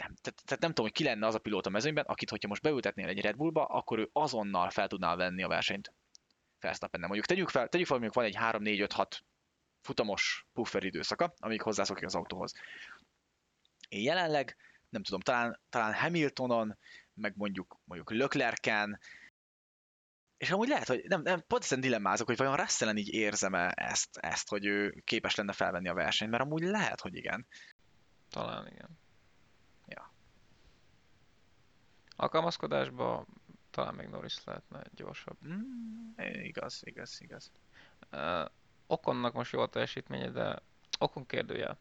[0.00, 2.62] nem, tehát, tehát nem tudom, hogy ki lenne az a pilóta mezőnyben, akit, hogyha most
[2.62, 5.92] beültetnél egy Red Bullba, akkor ő azonnal fel tudná venni a versenyt.
[6.60, 9.24] Verstappen Mondjuk tegyük fel, tegyük fel, mondjuk van egy 3, 4, 5, 6
[9.80, 12.54] futamos puffer időszaka, amíg hozzászokik az autóhoz.
[13.88, 14.56] Én jelenleg,
[14.88, 16.78] nem tudom, talán, talán Hamiltonon,
[17.14, 19.00] meg mondjuk, mondjuk Leclerc-en,
[20.36, 24.16] és amúgy lehet, hogy nem, nem pont ezen dilemmázok, hogy vajon Russellen így érzem-e ezt,
[24.16, 27.46] ezt, hogy ő képes lenne felvenni a versenyt, mert amúgy lehet, hogy igen.
[28.30, 28.98] Talán igen.
[29.86, 30.12] Ja.
[32.20, 33.26] Alkalmazkodásba
[33.70, 35.36] talán még Norris lehetne gyorsabb.
[35.46, 36.12] Mm,
[36.42, 37.52] igaz, igaz, igaz.
[38.12, 38.50] Uh,
[38.86, 40.62] Okonnak most jó a teljesítménye, de
[40.98, 41.76] Okon kérdője,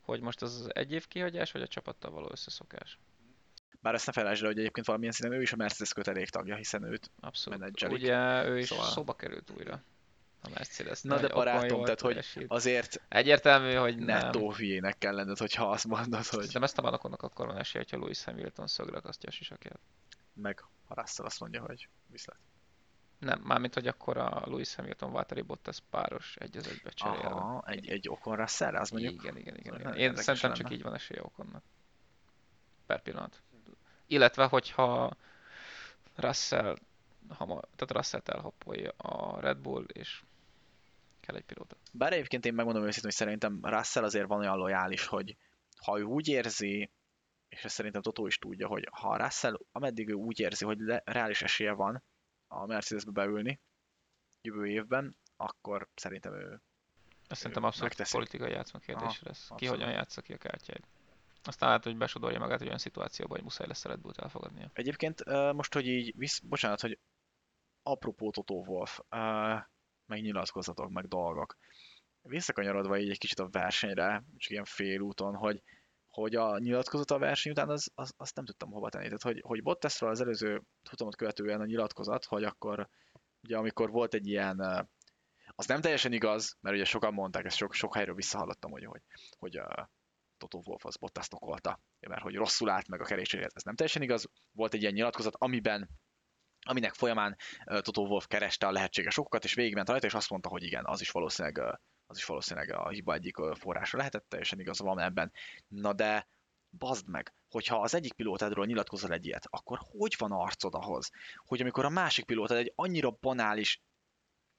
[0.00, 2.98] hogy most ez az egy év kihagyás, vagy a csapattal való összeszokás?
[3.80, 6.56] Bár ezt ne felejtsd el, hogy egyébként valamilyen szinten ő is a Mercedes kötelék tagja,
[6.56, 7.58] hiszen őt Abszolút.
[7.58, 7.96] menedzselik.
[7.96, 8.86] Ugye ő is szóval...
[8.86, 9.82] szóba került újra
[10.42, 14.06] a mercedes Na de barátom, tehát hogy azért Egyértelmű, hogy nem.
[14.06, 17.84] nettó hülyének kell lenned, hogyha azt mondod, hogy De ezt a Okonnak akkor van esélye,
[17.84, 19.80] hogyha Lewis Hamilton szögre akasztja a sisakját.
[20.32, 22.38] meg ha Russell azt mondja, hogy viszlát.
[23.18, 27.28] Nem, mármint, hogy akkor a Lewis Hamilton Valtteri Bottas páros egy az egybe cserélve.
[27.28, 29.74] Aha, egy, egy okon Russellre, az mondjuk Igen, igen, igen.
[29.74, 29.94] igen.
[29.94, 31.62] Én szerintem csak így van esélye Okonnak.
[32.86, 33.42] Per pillanat.
[34.06, 35.16] Illetve, hogyha
[36.14, 36.76] Russell,
[37.28, 40.22] hama, tehát Russell elhoppolja a Red Bull, és
[41.28, 41.76] kell egy pilóta.
[41.92, 45.36] Bár egyébként én megmondom őszintén, hogy szerintem Russell azért van olyan lojális, hogy
[45.84, 46.90] ha ő úgy érzi,
[47.48, 51.02] és ezt szerintem Totó is tudja, hogy ha Russell, ameddig ő úgy érzi, hogy le,
[51.04, 52.02] reális esélye van
[52.46, 53.60] a Mercedesbe beülni
[54.42, 56.62] jövő évben, akkor szerintem ő
[57.28, 58.12] Ezt szerintem abszolút megteszi.
[58.16, 59.46] politikai játszma kérdés lesz.
[59.46, 59.74] Ki abszolút.
[59.74, 60.86] hogyan játsza ki a kártyáit.
[61.42, 64.70] Aztán lehet, hogy besodorja magát egy olyan szituációba, hogy muszáj lesz a Red Bullt elfogadnia.
[64.72, 66.98] Egyébként most, hogy így, visz, bocsánat, hogy
[67.82, 68.98] apropó Totó Wolf,
[70.08, 71.56] meg nyilatkozatok, meg dolgok.
[72.22, 75.62] Visszakanyarodva így egy kicsit a versenyre, csak ilyen félúton, hogy,
[76.08, 79.04] hogy a nyilatkozat a verseny után, az, az, azt nem tudtam hova tenni.
[79.04, 82.88] Tehát, hogy, hogy Bottasról az előző futamot követően a nyilatkozat, hogy akkor,
[83.42, 84.88] ugye amikor volt egy ilyen,
[85.54, 89.02] az nem teljesen igaz, mert ugye sokan mondták, ezt sok, sok helyről visszahallottam, hogy, hogy,
[89.38, 89.86] hogy uh,
[90.38, 93.52] Toto Wolff az Bottas okolta, mert hogy rosszul állt meg a kerékcsérét.
[93.54, 94.28] Ez nem teljesen igaz.
[94.52, 95.88] Volt egy ilyen nyilatkozat, amiben
[96.68, 100.62] aminek folyamán Toto Wolff kereste a lehetséges okokat, és végigment rajta, és azt mondta, hogy
[100.62, 104.98] igen, az is valószínűleg, az is valószínűleg a hiba egyik forrása lehetett, teljesen igaz van
[105.00, 105.32] ebben.
[105.68, 106.28] Na de
[106.70, 111.10] bazd meg, hogyha az egyik pilótádról nyilatkozol egy ilyet, akkor hogy van arcod ahhoz,
[111.46, 113.82] hogy amikor a másik pilótád egy annyira banális,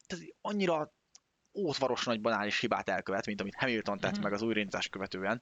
[0.08, 0.94] tehát annyira
[1.54, 4.22] ótvaros nagy banális hibát elkövet, mint amit Hamilton tett Mhm.
[4.22, 5.42] meg az újraindítás követően,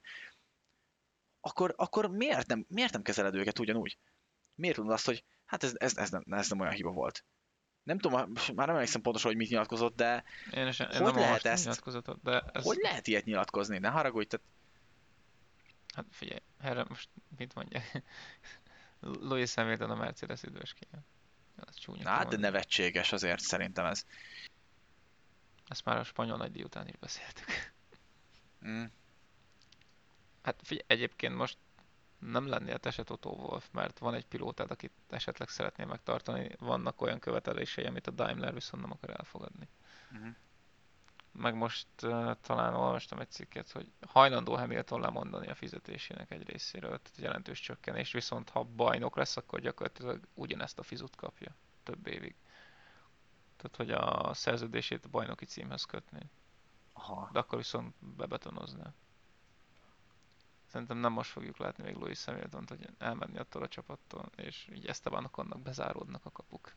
[1.40, 3.98] akkor, akkor miért, nem, miért nem kezeled őket ugyanúgy?
[4.54, 7.24] Miért tudod azt, hogy hát ez, ez, ez, nem, ez nem olyan hiba volt?
[7.82, 11.14] Nem tudom, már nem emlékszem pontosan, hogy mit nyilatkozott, de Én, is, én Hogy nem
[11.14, 11.64] lehet ezt?
[12.22, 13.78] de ez, hogy lehet ilyet nyilatkozni?
[13.78, 14.46] Ne haragudj, tehát
[15.94, 18.02] hát figyelj, erre most mit mondják?
[19.00, 21.04] Louis Hamilton a Mercedes üdvöskéje.
[21.66, 22.08] Ez csúnya.
[22.08, 24.04] hát de nevetséges azért szerintem ez.
[25.68, 27.46] Ezt már a spanyol nagydíj után is beszéltük.
[28.66, 28.84] Mm.
[30.42, 31.58] Hát figyelj, egyébként most
[32.18, 37.00] nem lennél te se Toto Wolff, mert van egy pilótád, akit esetleg szeretnél megtartani, vannak
[37.00, 39.68] olyan követelései, amit a Daimler viszont nem akar elfogadni.
[40.10, 40.28] Mhm.
[41.32, 46.90] Meg most uh, talán olvastam egy cikket, hogy hajlandó Hamilton lemondani a fizetésének egy részéről,
[46.90, 52.06] tehát egy jelentős csökkenés, viszont ha bajnok lesz, akkor gyakorlatilag ugyanezt a fizut kapja több
[52.06, 52.34] évig.
[53.56, 56.30] Tehát, hogy a szerződését a bajnoki címhez kötni
[56.98, 57.28] Aha.
[57.32, 58.92] de akkor viszont bebetonozná.
[60.68, 64.86] Szerintem nem most fogjuk látni még Louis hamilton hogy elmenni attól a csapattól, és így
[64.86, 66.74] Esteban annak bezáródnak a kapuk.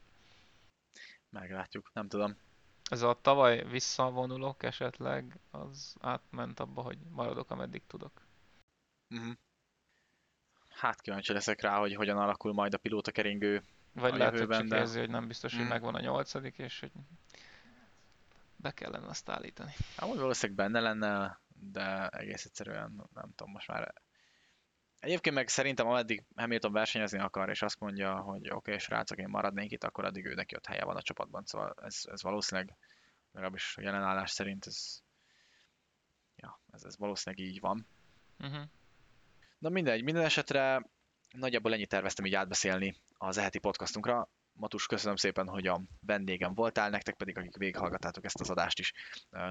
[1.30, 2.36] Meglátjuk, nem tudom.
[2.90, 8.22] Ez a tavaly visszavonulok esetleg, az átment abba, hogy maradok, ameddig tudok.
[9.10, 9.34] Uh-huh.
[10.70, 13.64] Hát kíváncsi leszek rá, hogy hogyan alakul majd a pilóta keringő.
[13.94, 15.68] Vagy A lehet, hogy jövőben, csak de- érzi, hogy nem biztos, hogy Mm.
[15.68, 16.92] megvan a nyolcadik, és hogy
[18.56, 19.74] be kellene azt állítani.
[19.98, 23.94] Amúgy valószínűleg benne lenne, de egész egyszerűen nem tudom, most már
[25.02, 29.30] Egyébként meg szerintem ameddig Hamilton versenyezni akar, és azt mondja, hogy oké, okay, srácok, én
[29.30, 31.46] maradnék itt, akkor addig ő neki ott helye van a csapatban.
[31.46, 32.78] Szóval ez, ez valószínűleg,
[33.32, 35.00] legalábbis a jelen állás szerint ez,
[36.36, 37.88] ja, ez, ez valószínűleg így van.
[38.40, 38.64] Uh-huh.
[39.58, 40.86] Na mindegy, minden esetre
[41.32, 44.30] nagyjából ennyit terveztem így átbeszélni az eheti podcastunkra.
[44.54, 48.94] Matus, köszönöm szépen, hogy a vendégem voltál, nektek pedig, akik végighallgattátok ezt az adást is,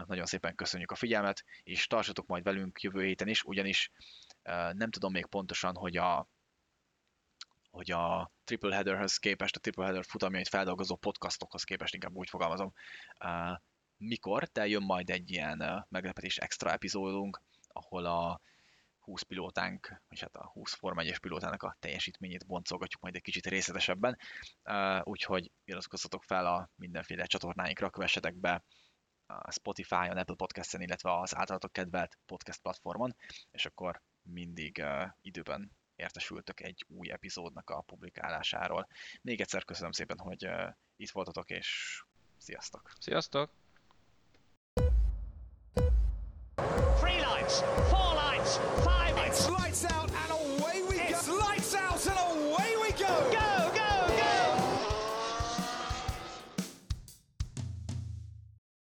[0.06, 3.90] nagyon szépen köszönjük a figyelmet, és tartsatok majd velünk jövő héten is, ugyanis
[4.72, 6.28] nem tudom még pontosan, hogy a
[7.70, 12.72] hogy a Triple Headerhez képest, a Triple Header futamjait feldolgozó podcastokhoz képest, inkább úgy fogalmazom,
[13.96, 18.40] mikor, de jön majd egy ilyen meglepetés extra epizódunk, ahol a
[19.10, 23.46] 20 pilótánk, és hát a 20 Forma 1 pilótának a teljesítményét boncolgatjuk majd egy kicsit
[23.46, 24.18] részletesebben,
[25.02, 28.64] úgyhogy iratkozzatok fel a mindenféle csatornáinkra, kövessetek be
[29.26, 33.16] a Spotify-on, Apple Podcast-en, illetve az általatok kedvelt podcast platformon,
[33.50, 34.84] és akkor mindig
[35.20, 38.88] időben értesültök egy új epizódnak a publikálásáról.
[39.22, 40.48] Még egyszer köszönöm szépen, hogy
[40.96, 42.00] itt voltatok, és
[42.38, 42.90] sziasztok!
[42.98, 43.50] Sziasztok!
[46.98, 47.54] Three lights,
[47.88, 48.09] four
[48.58, 49.14] Five.
[49.50, 50.10] Lights out